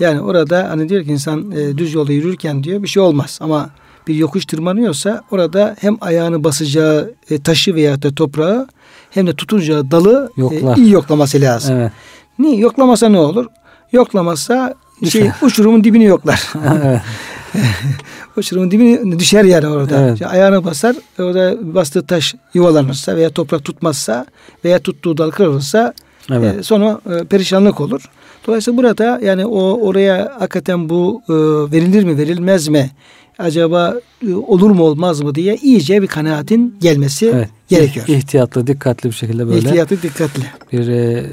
Yani 0.01 0.21
orada 0.21 0.71
hani 0.71 0.89
diyor 0.89 1.05
ki 1.05 1.13
insan 1.13 1.51
e, 1.51 1.79
düz 1.79 1.95
yolda 1.95 2.13
yürürken 2.13 2.65
diyor 2.65 2.83
bir 2.83 2.89
şey 2.89 3.03
olmaz 3.03 3.39
ama 3.43 3.71
bir 4.09 4.15
yokuş 4.15 4.47
tırmanıyorsa 4.47 5.23
orada 5.31 5.77
hem 5.81 5.97
ayağını 6.01 6.45
basacağı 6.45 7.15
e, 7.31 7.43
taşı 7.43 7.75
veya 7.75 8.03
da 8.03 8.15
toprağı 8.15 8.67
hem 9.11 9.27
de 9.27 9.35
tutunacağı 9.35 9.91
dalı 9.91 10.31
e, 10.39 10.81
iyi 10.81 10.91
yoklaması 10.91 11.41
lazım. 11.41 11.77
Evet. 11.77 11.93
Niye? 12.39 12.57
Yoklamasa 12.57 13.09
ne 13.09 13.19
olur? 13.19 13.47
Yoklamazsa 13.93 14.75
şey, 15.09 15.31
uçurumun 15.43 15.85
dibini 15.85 16.05
yoklar. 16.05 16.53
uçurumun 18.37 18.71
dibini 18.71 19.19
düşer 19.19 19.45
yani 19.45 19.67
orada. 19.67 20.01
Evet. 20.01 20.13
İşte 20.13 20.27
ayağına 20.27 20.65
basar. 20.65 20.97
Orada 21.19 21.75
bastığı 21.75 22.07
taş 22.07 22.35
yuvalanırsa 22.55 23.17
veya 23.17 23.31
toprak 23.31 23.65
tutmazsa 23.65 24.27
veya 24.65 24.79
tuttuğu 24.79 25.17
dal 25.17 25.31
kırılırsa 25.31 25.95
evet. 26.31 26.59
e, 26.59 26.63
sonra 26.63 27.01
e, 27.11 27.25
perişanlık 27.25 27.81
olur. 27.81 28.11
Dolayısıyla 28.47 28.79
burada 28.79 29.21
yani 29.23 29.47
o 29.47 29.87
oraya 29.89 30.33
hakikaten 30.39 30.89
bu 30.89 31.23
e, 31.29 31.33
verilir 31.73 32.05
mi 32.05 32.19
verilmez 32.19 32.69
mi? 32.69 32.91
Acaba 33.39 33.95
e, 34.29 34.35
olur 34.35 34.71
mu 34.71 34.83
olmaz 34.83 35.21
mı 35.21 35.35
diye 35.35 35.57
iyice 35.57 36.03
bir 36.03 36.07
kanaatin 36.07 36.77
gelmesi 36.81 37.27
evet. 37.27 37.49
gerekiyor. 37.69 38.09
İhtiyatlı, 38.09 38.67
dikkatli 38.67 39.09
bir 39.09 39.15
şekilde 39.15 39.47
böyle. 39.47 39.59
İhtiyatlı, 39.59 40.03
dikkatli. 40.03 40.43
Bir 40.73 40.89
e, 40.89 41.27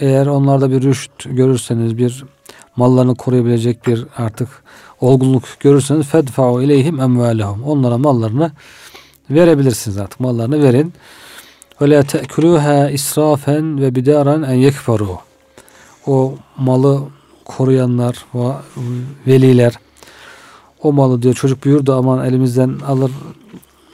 eğer 0.00 0.26
onlarda 0.26 0.70
bir 0.70 0.82
rüşt 0.82 1.10
görürseniz 1.24 1.98
bir 1.98 2.24
mallarını 2.76 3.14
koruyabilecek 3.14 3.86
bir 3.86 4.06
artık 4.16 4.48
olgunluk 5.00 5.44
görürseniz 5.60 6.06
fedfa'u 6.06 6.62
ileyhim 6.62 7.00
emvalehum. 7.00 7.62
Onlara 7.62 7.98
mallarını 7.98 8.52
verebilirsiniz 9.30 9.98
artık. 9.98 10.20
Mallarını 10.20 10.62
verin. 10.62 10.92
Ve 11.80 11.90
la 11.90 12.02
te'kuluha 12.02 12.90
israfen 12.90 13.80
ve 13.80 13.94
bidaran 13.94 14.42
en 14.42 14.54
yekferu. 14.54 15.18
O 16.06 16.34
malı 16.56 17.02
koruyanlar, 17.44 18.26
ve 18.34 18.52
veliler 19.26 19.78
o 20.82 20.92
malı 20.92 21.22
diyor 21.22 21.34
çocuk 21.34 21.64
büyür 21.64 21.86
de 21.86 21.92
aman 21.92 22.26
elimizden 22.26 22.70
alır 22.86 23.10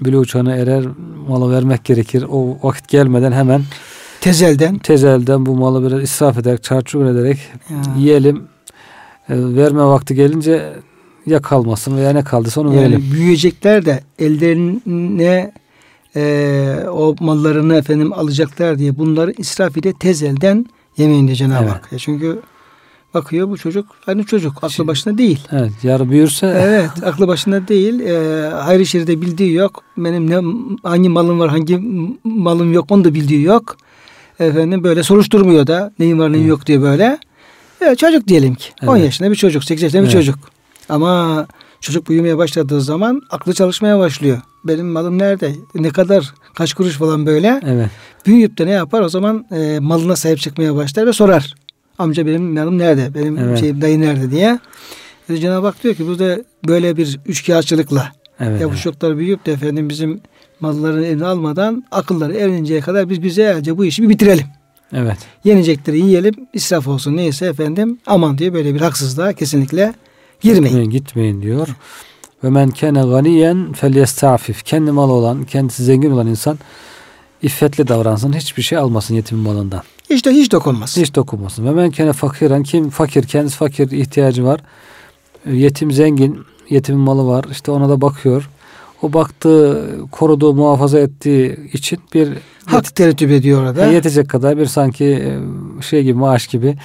bile 0.01 0.19
uçağına 0.19 0.57
erer 0.57 0.85
malı 1.29 1.53
vermek 1.53 1.85
gerekir. 1.85 2.25
O 2.31 2.59
vakit 2.63 2.89
gelmeden 2.89 3.33
hemen 3.33 3.63
tezelden 4.21 4.79
tezelden 4.79 5.47
bu 5.47 5.57
malı 5.57 5.87
biraz 5.87 6.03
israf 6.03 6.39
ederek, 6.39 6.63
çarçur 6.63 7.07
ederek 7.07 7.39
ya. 7.71 7.77
yiyelim 7.99 8.37
e, 9.29 9.35
verme 9.57 9.85
vakti 9.85 10.15
gelince 10.15 10.73
ya 11.27 11.43
kalmasın 11.43 11.97
veya 11.97 12.13
ne 12.13 12.25
kaldıysa 12.25 12.61
onu 12.61 12.75
yani 12.75 12.81
verelim. 12.81 13.11
Büyüyecekler 13.13 13.85
de 13.85 14.01
ellerine 14.19 15.53
e, 16.17 16.87
o 16.93 17.15
mallarını 17.21 17.77
efendim 17.77 18.13
alacaklar 18.13 18.79
diye 18.79 18.99
bunları 18.99 19.33
israf 19.39 19.77
ile 19.77 19.93
tezelden 19.93 20.67
yemeyin 20.97 21.27
diye 21.27 21.37
Cenab-ı 21.37 21.65
evet. 21.65 21.73
Hak. 21.73 21.91
Çünkü 21.99 22.41
bakıyor 23.15 23.49
bu 23.49 23.59
çocuk 23.59 23.87
aynı 24.07 24.25
çocuk 24.25 24.57
aklı 24.57 24.71
Şimdi, 24.71 24.89
başında 24.89 25.19
değil. 25.19 25.41
Evet 25.53 25.73
yarı 25.83 26.11
büyürse. 26.11 26.47
Evet 26.47 26.91
aklı 27.07 27.29
başında 27.29 27.69
değil. 27.69 28.01
E, 28.01 28.49
hayır 28.51 28.85
şeride 28.85 29.21
bildiği 29.21 29.53
yok. 29.53 29.83
Benim 29.97 30.31
ne 30.31 30.37
hangi 30.83 31.09
malım 31.09 31.41
var 31.41 31.51
hangi 31.51 31.79
malım 32.25 32.73
yok 32.73 32.87
onu 32.91 33.05
da 33.05 33.15
bildiği 33.15 33.43
yok. 33.43 33.77
Efendim 34.41 34.85
böyle 34.85 35.03
soruşturmuyor 35.03 35.67
da 35.67 35.93
neyim 35.99 36.19
var 36.19 36.33
neyim 36.33 36.45
evet. 36.45 36.51
yok 36.51 36.67
diye 36.67 36.83
böyle. 36.83 37.19
Evet, 37.81 37.99
çocuk 37.99 38.29
diyelim 38.29 38.55
ki. 38.55 38.71
Evet. 38.81 38.91
10 38.91 38.97
yaşında 38.97 39.31
bir 39.31 39.37
çocuk, 39.37 39.65
8 39.65 39.83
yaşında 39.83 40.03
bir 40.03 40.07
evet. 40.07 40.13
çocuk. 40.13 40.39
Ama 40.89 41.47
çocuk 41.85 42.09
büyümeye 42.09 42.39
başladığı 42.39 42.81
zaman 42.81 43.23
aklı 43.31 43.55
çalışmaya 43.55 43.99
başlıyor. 43.99 44.41
Benim 44.65 44.87
malım 44.87 45.19
nerede? 45.19 45.53
Ne 45.75 45.91
kadar? 45.91 46.35
Kaç 46.55 46.75
kuruş 46.75 46.95
falan 46.95 47.27
böyle. 47.27 47.61
Evet. 47.67 47.91
Büyüyüp 48.27 48.59
de 48.59 48.67
ne 48.67 48.71
yapar? 48.71 49.01
O 49.01 49.09
zaman 49.09 49.47
e, 49.51 49.79
malına 49.81 50.17
sahip 50.17 50.39
çıkmaya 50.39 50.75
başlar 50.75 51.07
ve 51.07 51.13
sorar. 51.13 51.55
Amca 51.99 52.27
benim 52.27 52.55
malım 52.55 52.79
nerede? 52.79 53.15
Benim 53.15 53.39
evet. 53.39 53.61
şeyim 53.61 53.83
dayı 53.83 54.01
nerede 54.01 54.31
diye. 54.31 54.59
E, 55.29 55.37
Cenab-ı 55.37 55.67
Hak 55.67 55.83
diyor 55.83 55.95
ki 55.95 56.07
burada 56.07 56.45
böyle 56.69 56.97
bir 56.97 57.21
üçkağıtçılıkla 57.27 58.13
evet, 58.41 58.61
ya 58.61 58.71
bu 58.71 58.77
çocuklar 58.77 59.19
büyüyüp 59.19 59.47
de 59.47 59.53
efendim 59.53 59.89
bizim 59.89 60.21
mallarını 60.61 61.07
eline 61.07 61.27
almadan 61.27 61.85
akılları 61.91 62.35
evleninceye 62.35 62.81
kadar 62.81 63.11
biz 63.11 63.21
güzelce 63.21 63.79
bu 63.79 63.85
işi 63.85 64.03
bir 64.03 64.09
bitirelim. 64.09 64.47
Evet. 64.93 65.19
Yenecekleri 65.45 65.99
yiyelim, 66.01 66.35
israf 66.53 66.89
olsun 66.89 67.17
neyse 67.17 67.47
efendim 67.47 67.99
aman 68.07 68.39
diye 68.39 68.55
böyle 68.55 68.75
bir 68.75 68.81
haksızlığa 68.81 69.33
kesinlikle 69.33 69.95
girmeyin. 70.45 70.65
Gitmeyin, 70.65 70.91
gitmeyin 70.91 71.43
diyor. 71.43 71.69
Ve 72.45 72.51
men 72.51 72.71
kene 72.71 73.03
ganiyen 73.03 73.73
felyestafif. 73.73 74.65
Kendi 74.65 74.91
malı 74.91 75.13
olan, 75.13 75.45
kendisi 75.45 75.85
zengin 75.85 76.11
olan 76.11 76.27
insan 76.27 76.59
iffetli 77.43 77.89
davransın. 77.89 78.33
Hiçbir 78.33 78.63
şey 78.63 78.79
almasın 78.79 79.15
yetimin 79.15 79.43
malından. 79.43 79.83
Hiç 80.11 80.25
de 80.25 80.31
hiç 80.31 80.53
dokunmasın. 80.53 81.03
Hiç 81.03 81.15
dokunmasın. 81.15 81.67
Ve 81.67 81.71
men 81.71 81.91
kene 81.91 82.13
fakiren 82.13 82.63
kim 82.63 82.91
fakir, 82.91 83.23
kendisi 83.23 83.57
fakir 83.57 83.91
ihtiyacı 83.91 84.45
var. 84.45 84.61
Yetim 85.51 85.93
zengin, 85.93 86.41
yetimin 86.71 87.01
malı 87.01 87.27
var. 87.27 87.45
İşte 87.51 87.71
ona 87.71 87.89
da 87.89 88.01
bakıyor 88.01 88.49
o 89.03 89.13
baktığı, 89.13 89.91
koruduğu, 90.11 90.55
muhafaza 90.55 90.99
ettiği 90.99 91.71
için 91.73 91.99
bir 92.15 92.29
hak 92.65 92.97
terettüp 92.97 93.31
ediyor 93.31 93.63
orada. 93.63 93.87
Yetecek 93.87 94.29
kadar 94.29 94.59
bir 94.59 94.67
sanki 94.67 95.05
e, 95.05 95.39
şey 95.83 96.03
gibi 96.03 96.19
maaş 96.19 96.47
gibi 96.47 96.77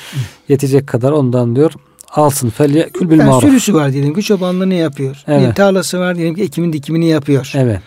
yetecek 0.50 0.88
kadar 0.88 1.12
ondan 1.12 1.56
diyor 1.56 1.74
alsın. 2.12 2.50
Fel 2.50 2.90
kül 2.90 3.10
bil 3.10 3.18
maruf. 3.18 3.44
Sürüsü 3.44 3.74
var 3.74 3.94
diyelim 3.94 4.14
ki 4.14 4.24
çobanlığını 4.24 4.74
yapıyor. 4.74 5.24
Evet. 5.28 5.50
Bir 5.50 5.56
tarlası 5.56 6.00
var 6.00 6.16
diyelim 6.16 6.36
ki 6.36 6.44
ekimin 6.44 6.74
dikimini 6.74 7.06
yapıyor. 7.06 7.52
Evet. 7.56 7.80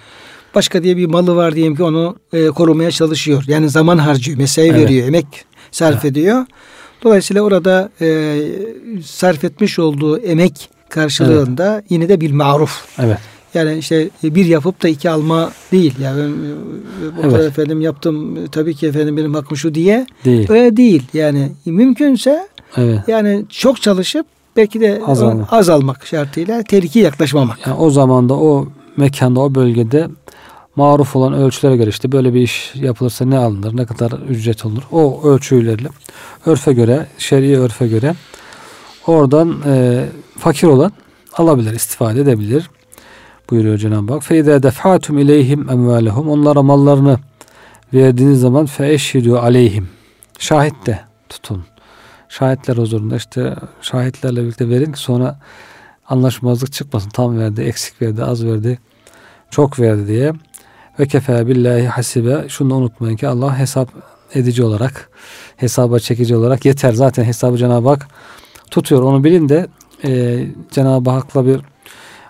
Başka 0.55 0.83
diye 0.83 0.97
bir 0.97 1.07
malı 1.07 1.37
var 1.37 1.55
diyelim 1.55 1.77
ki 1.77 1.83
onu 1.83 2.17
e, 2.33 2.47
korumaya 2.47 2.91
çalışıyor. 2.91 3.45
Yani 3.47 3.69
zaman 3.69 3.99
harcıyor, 3.99 4.39
mesai 4.39 4.69
evet. 4.69 4.81
veriyor, 4.81 5.09
emek 5.09 5.27
sarf 5.71 5.95
evet. 5.95 6.05
ediyor. 6.05 6.47
Dolayısıyla 7.03 7.43
orada 7.43 7.91
e, 8.01 8.37
sarf 9.05 9.45
etmiş 9.45 9.79
olduğu 9.79 10.19
emek 10.19 10.69
karşılığında 10.89 11.75
evet. 11.75 11.85
yine 11.91 12.09
de 12.09 12.21
bil 12.21 12.33
maruf. 12.33 12.85
Evet 12.99 13.19
Yani 13.55 13.79
işte 13.79 14.11
bir 14.23 14.47
yapıp 14.47 14.83
da 14.83 14.89
iki 14.89 15.11
alma 15.11 15.53
değil. 15.73 15.95
Yani 16.01 16.23
ben 16.23 16.33
bu 17.17 17.37
evet. 17.37 17.47
efendim 17.47 17.81
yaptım 17.81 18.47
tabii 18.47 18.75
ki 18.75 18.87
efendim 18.87 19.17
benim 19.17 19.35
hakkım 19.35 19.57
şu 19.57 19.75
diye. 19.75 20.07
Değil. 20.25 20.51
Öyle 20.51 20.77
değil. 20.77 21.03
Yani 21.15 21.53
mümkünse 21.65 22.49
Evet. 22.77 23.01
Yani 23.09 23.45
çok 23.49 23.83
çalışıp 23.83 24.27
belki 24.57 24.81
de 24.81 24.87
e, 24.87 25.05
azalmak, 25.05 25.53
azalmak 25.53 26.07
şartıyla 26.07 26.63
tehlikeye 26.63 27.05
yaklaşmamak. 27.05 27.67
Yani 27.67 27.77
o 27.77 27.91
zaman 27.91 28.29
da 28.29 28.35
o 28.35 28.69
mekanda 28.97 29.41
o 29.41 29.55
bölgede 29.55 30.09
maruf 30.77 31.17
olan 31.17 31.33
ölçülere 31.33 31.77
göre 31.77 31.91
işte 31.91 32.13
böyle 32.13 32.35
bir 32.35 32.41
iş 32.41 32.73
yapılırsa 32.75 33.25
ne 33.25 33.39
alınır, 33.39 33.77
ne 33.77 33.87
kadar 33.87 34.13
ücret 34.29 34.67
olur. 34.67 34.83
O 34.93 35.23
ölçülerle 35.25 35.89
örfe 36.47 36.73
göre, 36.73 37.07
şer'i 37.19 37.59
örfe 37.59 37.87
göre 37.87 38.15
oradan 39.07 39.57
e, 39.67 40.05
fakir 40.39 40.67
olan 40.67 40.93
alabilir, 41.37 41.73
istifade 41.73 42.21
edebilir. 42.21 42.71
Buyuruyor 43.51 43.79
Cenab-ı 43.79 44.13
Hak. 44.13 44.23
Feyde 44.23 44.63
defatum 44.63 45.19
ileyhim 45.19 45.71
emvalehum. 45.71 46.29
Onlara 46.29 46.63
mallarını 46.63 47.19
verdiğiniz 47.95 48.41
zaman 48.41 48.67
fe 48.67 48.93
eşhidu 48.93 49.39
aleyhim. 49.39 49.89
Şahit 50.39 50.87
de 50.87 51.01
tutun. 51.29 51.65
Şahitler 52.33 52.77
huzurunda 52.77 53.17
işte 53.17 53.57
şahitlerle 53.83 54.43
birlikte 54.43 54.69
verin 54.69 54.93
ki 54.93 54.99
sonra 54.99 55.39
anlaşmazlık 56.09 56.73
çıkmasın. 56.73 57.11
Tam 57.11 57.39
verdi, 57.39 57.63
eksik 57.63 58.03
verdi, 58.03 58.25
az 58.25 58.45
verdi, 58.45 58.79
çok 59.51 59.81
verdi 59.81 60.09
diye. 60.09 60.33
Ve 60.99 61.07
kefe 61.07 61.47
billahi 61.47 61.87
hasibe. 61.87 62.45
Şunu 62.49 62.71
da 62.71 62.75
unutmayın 62.75 63.17
ki 63.17 63.29
Allah 63.29 63.59
hesap 63.59 63.89
edici 64.35 64.65
olarak, 64.65 65.11
hesaba 65.57 65.99
çekici 65.99 66.37
olarak 66.37 66.65
yeter. 66.65 66.93
Zaten 66.93 67.25
hesabı 67.25 67.59
Cenab-ı 67.59 67.89
Hak 67.89 68.09
tutuyor. 68.71 69.03
Onu 69.03 69.25
bilin 69.25 69.49
de 69.49 69.67
e, 70.05 70.45
Cenab-ı 70.71 71.11
Hak'la 71.11 71.47
bir 71.47 71.61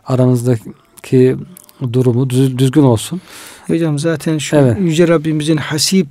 aranızdaki 0.07 1.37
durumu 1.93 2.31
düz, 2.31 2.59
düzgün 2.59 2.83
olsun. 2.83 3.21
Hocam 3.67 3.99
zaten 3.99 4.39
şu 4.39 4.57
evet. 4.57 4.77
Yüce 4.81 5.09
Rabbimizin 5.09 5.57
hasip 5.57 6.09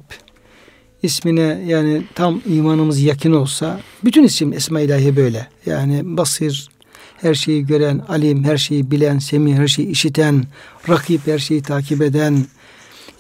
ismine 1.04 1.64
yani 1.68 2.04
tam 2.16 2.42
imanımız 2.46 3.02
yakın 3.02 3.32
olsa 3.32 3.80
bütün 4.04 4.24
isim 4.24 4.54
Esma 4.54 4.82
ilahi 4.82 5.16
böyle. 5.16 5.48
Yani 5.66 6.02
basir, 6.04 6.70
her 7.18 7.34
şeyi 7.34 7.66
gören, 7.66 8.02
alim, 8.10 8.44
her 8.44 8.58
şeyi 8.58 8.92
bilen, 8.92 9.20
semi, 9.20 9.56
her 9.56 9.68
şeyi 9.68 9.88
işiten, 9.88 10.44
rakip, 10.90 11.28
her 11.28 11.40
şeyi 11.40 11.62
takip 11.62 12.02
eden. 12.02 12.46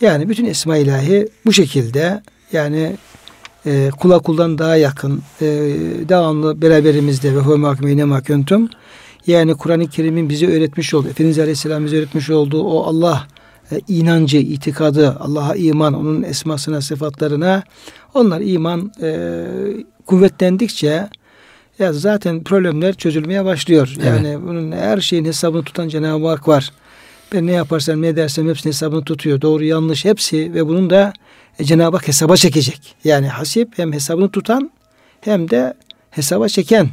Yani 0.01 0.29
bütün 0.29 0.45
Esma 0.45 0.77
ilahi 0.77 1.27
bu 1.45 1.53
şekilde 1.53 2.21
yani 2.53 2.95
e, 3.65 3.89
kula 3.99 4.19
kuldan 4.19 4.57
daha 4.57 4.75
yakın, 4.75 5.21
e, 5.41 5.45
devamlı 6.09 6.61
beraberimizde 6.61 7.35
ve 7.35 7.39
huve 7.39 7.55
mahkumeyne 7.55 8.03
mahkuntum. 8.03 8.69
Yani 9.27 9.55
Kur'an-ı 9.55 9.89
Kerim'in 9.89 10.29
bize 10.29 10.47
öğretmiş 10.47 10.93
olduğu, 10.93 11.09
Efendimiz 11.09 11.39
Aleyhisselam 11.39 11.85
bize 11.85 11.97
öğretmiş 11.97 12.29
olduğu 12.29 12.63
o 12.63 12.83
Allah 12.83 13.27
e, 13.71 13.79
inancı, 13.87 14.37
itikadı, 14.37 15.17
Allah'a 15.19 15.55
iman, 15.55 15.93
onun 15.93 16.23
esmasına, 16.23 16.81
sıfatlarına 16.81 17.63
onlar 18.13 18.41
iman 18.41 18.91
e, 19.01 19.45
kuvvetlendikçe 20.05 21.09
ya 21.79 21.93
zaten 21.93 22.43
problemler 22.43 22.93
çözülmeye 22.93 23.45
başlıyor. 23.45 23.93
Evet. 23.97 24.05
Yani 24.05 24.41
bunun 24.47 24.71
her 24.71 24.97
şeyin 24.97 25.25
hesabını 25.25 25.63
tutan 25.63 25.87
Cenab-ı 25.87 26.27
Hak 26.27 26.47
var. 26.47 26.71
Ben 27.33 27.47
ne 27.47 27.51
yaparsam 27.51 28.01
ne 28.01 28.15
dersem 28.15 28.49
hepsinin 28.49 28.71
hesabını 28.73 29.03
tutuyor. 29.03 29.41
Doğru 29.41 29.63
yanlış 29.63 30.05
hepsi 30.05 30.53
ve 30.53 30.67
bunun 30.67 30.89
da 30.89 31.13
e, 31.59 31.63
Cenab-ı 31.63 31.97
Hak 31.97 32.07
hesaba 32.07 32.37
çekecek. 32.37 32.95
Yani 33.03 33.27
hasip 33.27 33.77
hem 33.77 33.93
hesabını 33.93 34.31
tutan 34.31 34.71
hem 35.21 35.49
de 35.49 35.73
hesaba 36.11 36.47
çeken. 36.47 36.89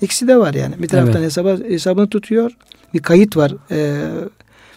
İkisi 0.00 0.28
de 0.28 0.36
var 0.36 0.54
yani. 0.54 0.82
Bir 0.82 0.88
taraftan 0.88 1.16
evet. 1.16 1.26
hesaba, 1.26 1.56
hesabını 1.68 2.08
tutuyor. 2.08 2.52
Bir 2.94 2.98
kayıt 2.98 3.36
var. 3.36 3.52
E, 3.70 4.06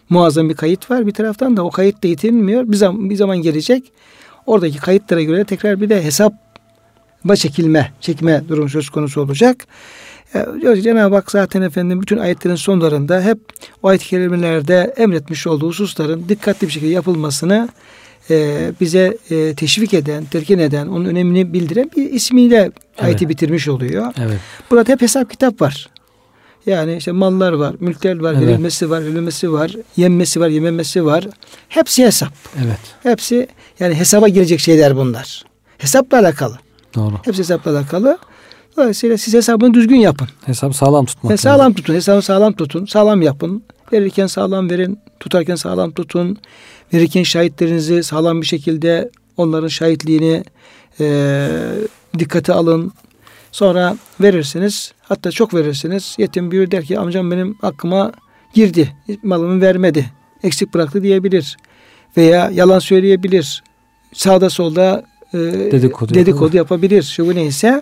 muazzam 0.09 0.49
bir 0.49 0.55
kayıt 0.55 0.91
var. 0.91 1.07
Bir 1.07 1.11
taraftan 1.11 1.57
da 1.57 1.63
o 1.65 1.71
kayıt 1.71 2.03
da 2.03 2.07
yitilmiyor. 2.07 2.71
Bir 2.71 2.77
zaman, 2.77 3.09
bir 3.09 3.15
zaman 3.15 3.37
gelecek. 3.37 3.91
Oradaki 4.45 4.77
kayıtlara 4.77 5.21
göre 5.21 5.43
tekrar 5.43 5.81
bir 5.81 5.89
de 5.89 6.03
hesap 6.03 6.33
çekilme, 7.35 7.91
çekme 8.01 8.43
durum 8.49 8.69
söz 8.69 8.89
konusu 8.89 9.21
olacak. 9.21 9.67
E, 10.35 10.81
Cenab-ı 10.81 11.15
Hak 11.15 11.31
zaten 11.31 11.61
efendim 11.61 12.01
bütün 12.01 12.17
ayetlerin 12.17 12.55
sonlarında 12.55 13.21
hep 13.21 13.39
o 13.83 13.87
ayet-i 13.87 14.07
kerimelerde 14.07 14.93
emretmiş 14.97 15.47
olduğu 15.47 15.67
hususların 15.67 16.29
dikkatli 16.29 16.67
bir 16.67 16.71
şekilde 16.71 16.91
yapılmasını 16.91 17.69
e, 18.29 18.71
bize 18.81 19.17
e, 19.29 19.53
teşvik 19.53 19.93
eden, 19.93 20.25
terkin 20.25 20.59
eden, 20.59 20.87
onun 20.87 21.05
önemini 21.05 21.53
bildiren 21.53 21.91
bir 21.97 22.11
ismiyle 22.11 22.57
evet. 22.57 22.73
ayeti 22.97 23.29
bitirmiş 23.29 23.67
oluyor. 23.67 24.13
Evet. 24.17 24.39
Burada 24.71 24.91
hep 24.91 25.01
hesap 25.01 25.29
kitap 25.29 25.61
var. 25.61 25.89
Yani 26.65 26.95
işte 26.95 27.11
mallar 27.11 27.53
var, 27.53 27.75
mülkler 27.79 28.19
var, 28.19 28.33
evet. 28.33 28.47
verilmesi 28.47 28.89
var, 28.89 29.01
verilmesi 29.01 29.51
var, 29.51 29.71
yenmesi 29.97 30.39
var, 30.39 30.47
yememesi 30.47 31.05
var. 31.05 31.27
Hepsi 31.69 32.05
hesap. 32.05 32.33
Evet. 32.65 32.79
Hepsi 33.03 33.47
yani 33.79 33.95
hesaba 33.95 34.27
girecek 34.27 34.59
şeyler 34.59 34.95
bunlar. 34.95 35.43
Hesapla 35.77 36.19
alakalı. 36.19 36.57
Doğru. 36.95 37.13
Hepsi 37.23 37.39
hesapla 37.39 37.71
alakalı. 37.71 38.17
Dolayısıyla 38.77 39.17
siz 39.17 39.33
hesabını 39.33 39.73
düzgün 39.73 39.95
yapın. 39.95 40.27
Hesabı 40.45 40.73
sağlam 40.73 41.05
tutmak. 41.05 41.33
He, 41.33 41.37
sağlam 41.37 41.59
lazım. 41.59 41.73
tutun. 41.73 41.93
Hesabı 41.93 42.21
sağlam 42.21 42.53
tutun. 42.53 42.85
Sağlam 42.85 43.21
yapın. 43.21 43.63
Verirken 43.93 44.27
sağlam 44.27 44.69
verin. 44.69 44.99
Tutarken 45.19 45.55
sağlam 45.55 45.91
tutun. 45.91 46.37
Verirken 46.93 47.23
şahitlerinizi 47.23 48.03
sağlam 48.03 48.41
bir 48.41 48.45
şekilde 48.45 49.09
onların 49.37 49.67
şahitliğini 49.67 50.43
e, 50.99 51.47
dikkate 52.19 52.53
alın. 52.53 52.93
Sonra 53.53 53.97
verirsiniz. 54.21 54.93
Hatta 55.01 55.31
çok 55.31 55.53
verirsiniz. 55.53 56.15
Yetim 56.17 56.51
büyür 56.51 56.71
der 56.71 56.83
ki 56.83 56.99
amcam 56.99 57.31
benim 57.31 57.57
hakkıma 57.61 58.11
girdi. 58.53 58.95
Malımı 59.23 59.61
vermedi. 59.61 60.05
Eksik 60.43 60.73
bıraktı 60.73 61.03
diyebilir. 61.03 61.57
Veya 62.17 62.49
yalan 62.53 62.79
söyleyebilir. 62.79 63.63
Sağda 64.13 64.49
solda 64.49 65.03
e, 65.33 65.37
dedikodu, 65.71 66.13
dedikodu 66.13 66.57
yapabilir. 66.57 67.03
Şu 67.03 67.35
neyse. 67.35 67.81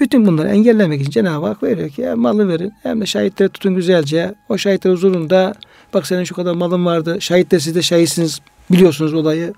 Bütün 0.00 0.26
bunları 0.26 0.48
engellemek 0.48 1.00
için 1.00 1.10
Cenab-ı 1.10 1.46
Hak 1.46 1.62
veriyor 1.62 1.90
ki 1.90 2.06
hem 2.06 2.18
malı 2.18 2.48
verin 2.48 2.72
hem 2.82 3.00
de 3.00 3.06
şahitleri 3.06 3.48
tutun 3.48 3.74
güzelce. 3.74 4.34
O 4.48 4.58
şahitler 4.58 4.92
huzurunda 4.92 5.54
bak 5.94 6.06
senin 6.06 6.24
şu 6.24 6.34
kadar 6.34 6.54
malın 6.54 6.84
vardı. 6.84 7.16
Şahitler 7.20 7.58
siz 7.58 7.74
de 7.74 7.82
şahitsiniz. 7.82 8.40
Biliyorsunuz 8.70 9.14
olayı. 9.14 9.54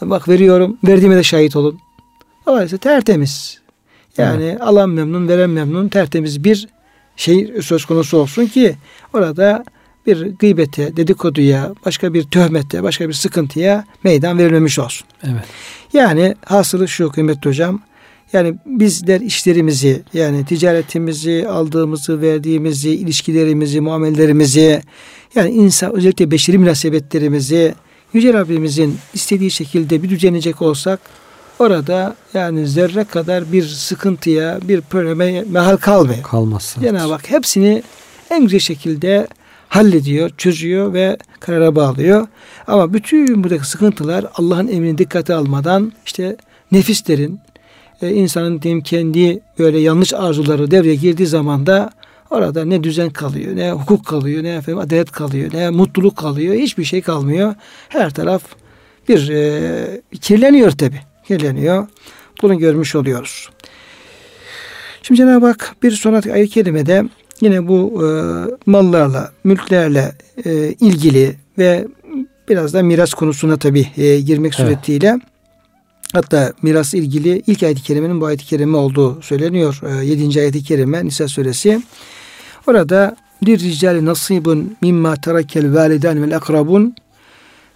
Bak 0.00 0.28
veriyorum. 0.28 0.78
Verdiğime 0.84 1.16
de 1.16 1.22
şahit 1.22 1.56
olun. 1.56 1.78
Dolayısıyla 2.46 2.78
tertemiz. 2.78 3.65
Yani 4.18 4.44
evet. 4.44 4.60
alan 4.60 4.90
memnun, 4.90 5.28
veren 5.28 5.50
memnun, 5.50 5.88
tertemiz 5.88 6.44
bir 6.44 6.68
şey 7.16 7.52
söz 7.62 7.84
konusu 7.84 8.18
olsun 8.18 8.46
ki 8.46 8.76
orada 9.12 9.64
bir 10.06 10.26
gıybete, 10.26 10.96
dedikoduya, 10.96 11.74
başka 11.86 12.14
bir 12.14 12.22
töhmete, 12.22 12.82
başka 12.82 13.08
bir 13.08 13.14
sıkıntıya 13.14 13.84
meydan 14.04 14.38
verilmemiş 14.38 14.78
olsun. 14.78 15.06
Evet. 15.24 15.44
Yani 15.92 16.34
hasılı 16.44 16.88
şu 16.88 17.08
kıymetli 17.08 17.48
hocam. 17.50 17.80
Yani 18.32 18.54
bizler 18.66 19.20
işlerimizi 19.20 20.02
yani 20.12 20.44
ticaretimizi, 20.44 21.48
aldığımızı, 21.48 22.22
verdiğimizi, 22.22 22.90
ilişkilerimizi, 22.90 23.80
muamellerimizi 23.80 24.82
yani 25.34 25.50
insan 25.50 25.96
özellikle 25.96 26.30
beşeri 26.30 26.58
münasebetlerimizi 26.58 27.74
Yüce 28.12 28.32
Rabbimizin 28.32 28.98
istediği 29.14 29.50
şekilde 29.50 30.02
bir 30.02 30.10
düzenleyecek 30.10 30.62
olsak 30.62 31.00
orada 31.58 32.14
yani 32.34 32.66
zerre 32.66 33.04
kadar 33.04 33.52
bir 33.52 33.62
sıkıntıya, 33.62 34.58
bir 34.62 34.80
probleme 34.80 35.44
mehal 35.50 35.76
kalmıyor. 35.76 36.22
Kalmaz. 36.22 36.76
Cenab-ı 36.80 37.12
Hak 37.12 37.30
hepsini 37.30 37.82
en 38.30 38.42
güzel 38.42 38.60
şekilde 38.60 39.28
hallediyor, 39.68 40.30
çözüyor 40.36 40.92
ve 40.92 41.16
karara 41.40 41.76
bağlıyor. 41.76 42.26
Ama 42.66 42.92
bütün 42.92 43.44
buradaki 43.44 43.68
sıkıntılar 43.68 44.26
Allah'ın 44.34 44.68
emrini 44.68 44.98
dikkate 44.98 45.34
almadan 45.34 45.92
işte 46.06 46.36
nefislerin, 46.72 47.40
e, 48.02 48.10
insanın 48.10 48.62
diyeyim 48.62 48.82
kendi 48.82 49.40
böyle 49.58 49.78
yanlış 49.78 50.14
arzuları 50.14 50.70
devreye 50.70 50.94
girdiği 50.94 51.26
zaman 51.26 51.66
da 51.66 51.90
orada 52.30 52.64
ne 52.64 52.84
düzen 52.84 53.10
kalıyor, 53.10 53.56
ne 53.56 53.72
hukuk 53.72 54.06
kalıyor, 54.06 54.42
ne 54.42 54.54
efendim 54.54 54.78
adalet 54.78 55.10
kalıyor, 55.10 55.50
ne 55.54 55.70
mutluluk 55.70 56.16
kalıyor, 56.16 56.54
hiçbir 56.54 56.84
şey 56.84 57.02
kalmıyor. 57.02 57.54
Her 57.88 58.10
taraf 58.10 58.42
bir 59.08 59.28
e, 59.28 60.00
kirleniyor 60.20 60.70
tabi, 60.70 61.00
kirleniyor. 61.28 61.86
Bunu 62.42 62.58
görmüş 62.58 62.94
oluyoruz. 62.94 63.48
Şimdi 65.02 65.18
Cenab-ı 65.18 65.46
Hak 65.46 65.76
bir 65.82 65.90
sonraki 65.90 66.32
ayet 66.32 66.50
kelimede 66.50 67.04
yine 67.40 67.68
bu 67.68 68.04
e, 68.04 68.08
mallarla, 68.66 69.32
mülklerle 69.44 70.12
e, 70.44 70.72
ilgili 70.80 71.36
ve 71.58 71.86
biraz 72.48 72.74
da 72.74 72.82
miras 72.82 73.14
konusuna 73.14 73.56
tabi 73.56 73.88
e, 73.96 74.20
girmek 74.20 74.54
evet. 74.58 74.68
suretiyle 74.68 75.18
hatta 76.12 76.52
miras 76.62 76.94
ilgili 76.94 77.42
ilk 77.46 77.62
ayet-i 77.62 77.82
kerimenin 77.82 78.20
bu 78.20 78.26
ayet-i 78.26 78.44
kerime 78.44 78.76
olduğu 78.76 79.22
söyleniyor. 79.22 79.80
E, 80.02 80.06
7. 80.06 80.40
ayet-i 80.40 80.64
kerime 80.64 81.04
Nisa 81.04 81.28
suresi. 81.28 81.82
Orada 82.66 83.16
bir 83.42 83.60
ricali 83.60 84.04
nasibun 84.04 84.76
mimma 84.82 85.16
terakel 85.16 85.74
validen 85.74 86.22
vel 86.22 86.36
akrabun 86.36 86.94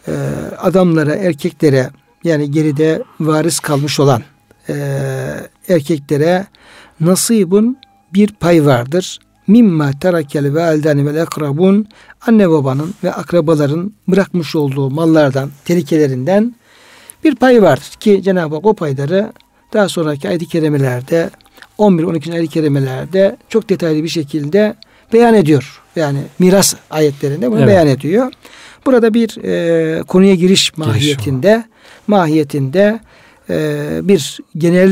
e, 0.08 0.12
adamlara, 0.58 1.14
erkeklere 1.14 1.90
yani 2.24 2.50
geride 2.50 3.02
varis 3.20 3.60
kalmış 3.60 4.00
olan 4.00 4.22
e, 4.68 4.74
erkeklere 5.68 6.46
nasibun 7.00 7.76
bir 8.14 8.28
pay 8.32 8.66
vardır 8.66 9.18
mimma 9.50 9.90
terakel 10.00 10.54
validani 10.54 11.06
vel 11.06 11.22
akrabun 11.22 11.86
anne 12.26 12.50
babanın 12.50 12.94
ve 13.04 13.12
akrabaların 13.12 13.92
bırakmış 14.08 14.56
olduğu 14.56 14.90
mallardan, 14.90 15.50
tehlikelerinden 15.64 16.54
bir 17.24 17.34
pay 17.34 17.62
vardır 17.62 17.92
ki 18.00 18.22
Cenab-ı 18.22 18.54
Hak 18.54 18.66
o 18.66 18.74
payları 18.74 19.32
daha 19.72 19.88
sonraki 19.88 20.28
ayet-i 20.28 20.48
kerimelerde 20.48 21.30
11 21.78 22.02
12. 22.04 22.32
ayet-i 22.32 22.48
kerimelerde 22.48 23.36
çok 23.48 23.68
detaylı 23.68 24.02
bir 24.02 24.08
şekilde 24.08 24.74
beyan 25.12 25.34
ediyor. 25.34 25.82
Yani 25.96 26.18
miras 26.38 26.74
ayetlerinde 26.90 27.50
bunu 27.50 27.58
evet. 27.58 27.68
beyan 27.68 27.86
ediyor. 27.86 28.32
Burada 28.86 29.14
bir 29.14 29.44
e, 29.44 30.02
konuya 30.02 30.34
giriş 30.34 30.76
mahiyetinde 30.76 31.64
mahiyetinde 32.10 33.00
bir 34.08 34.38
genel 34.58 34.88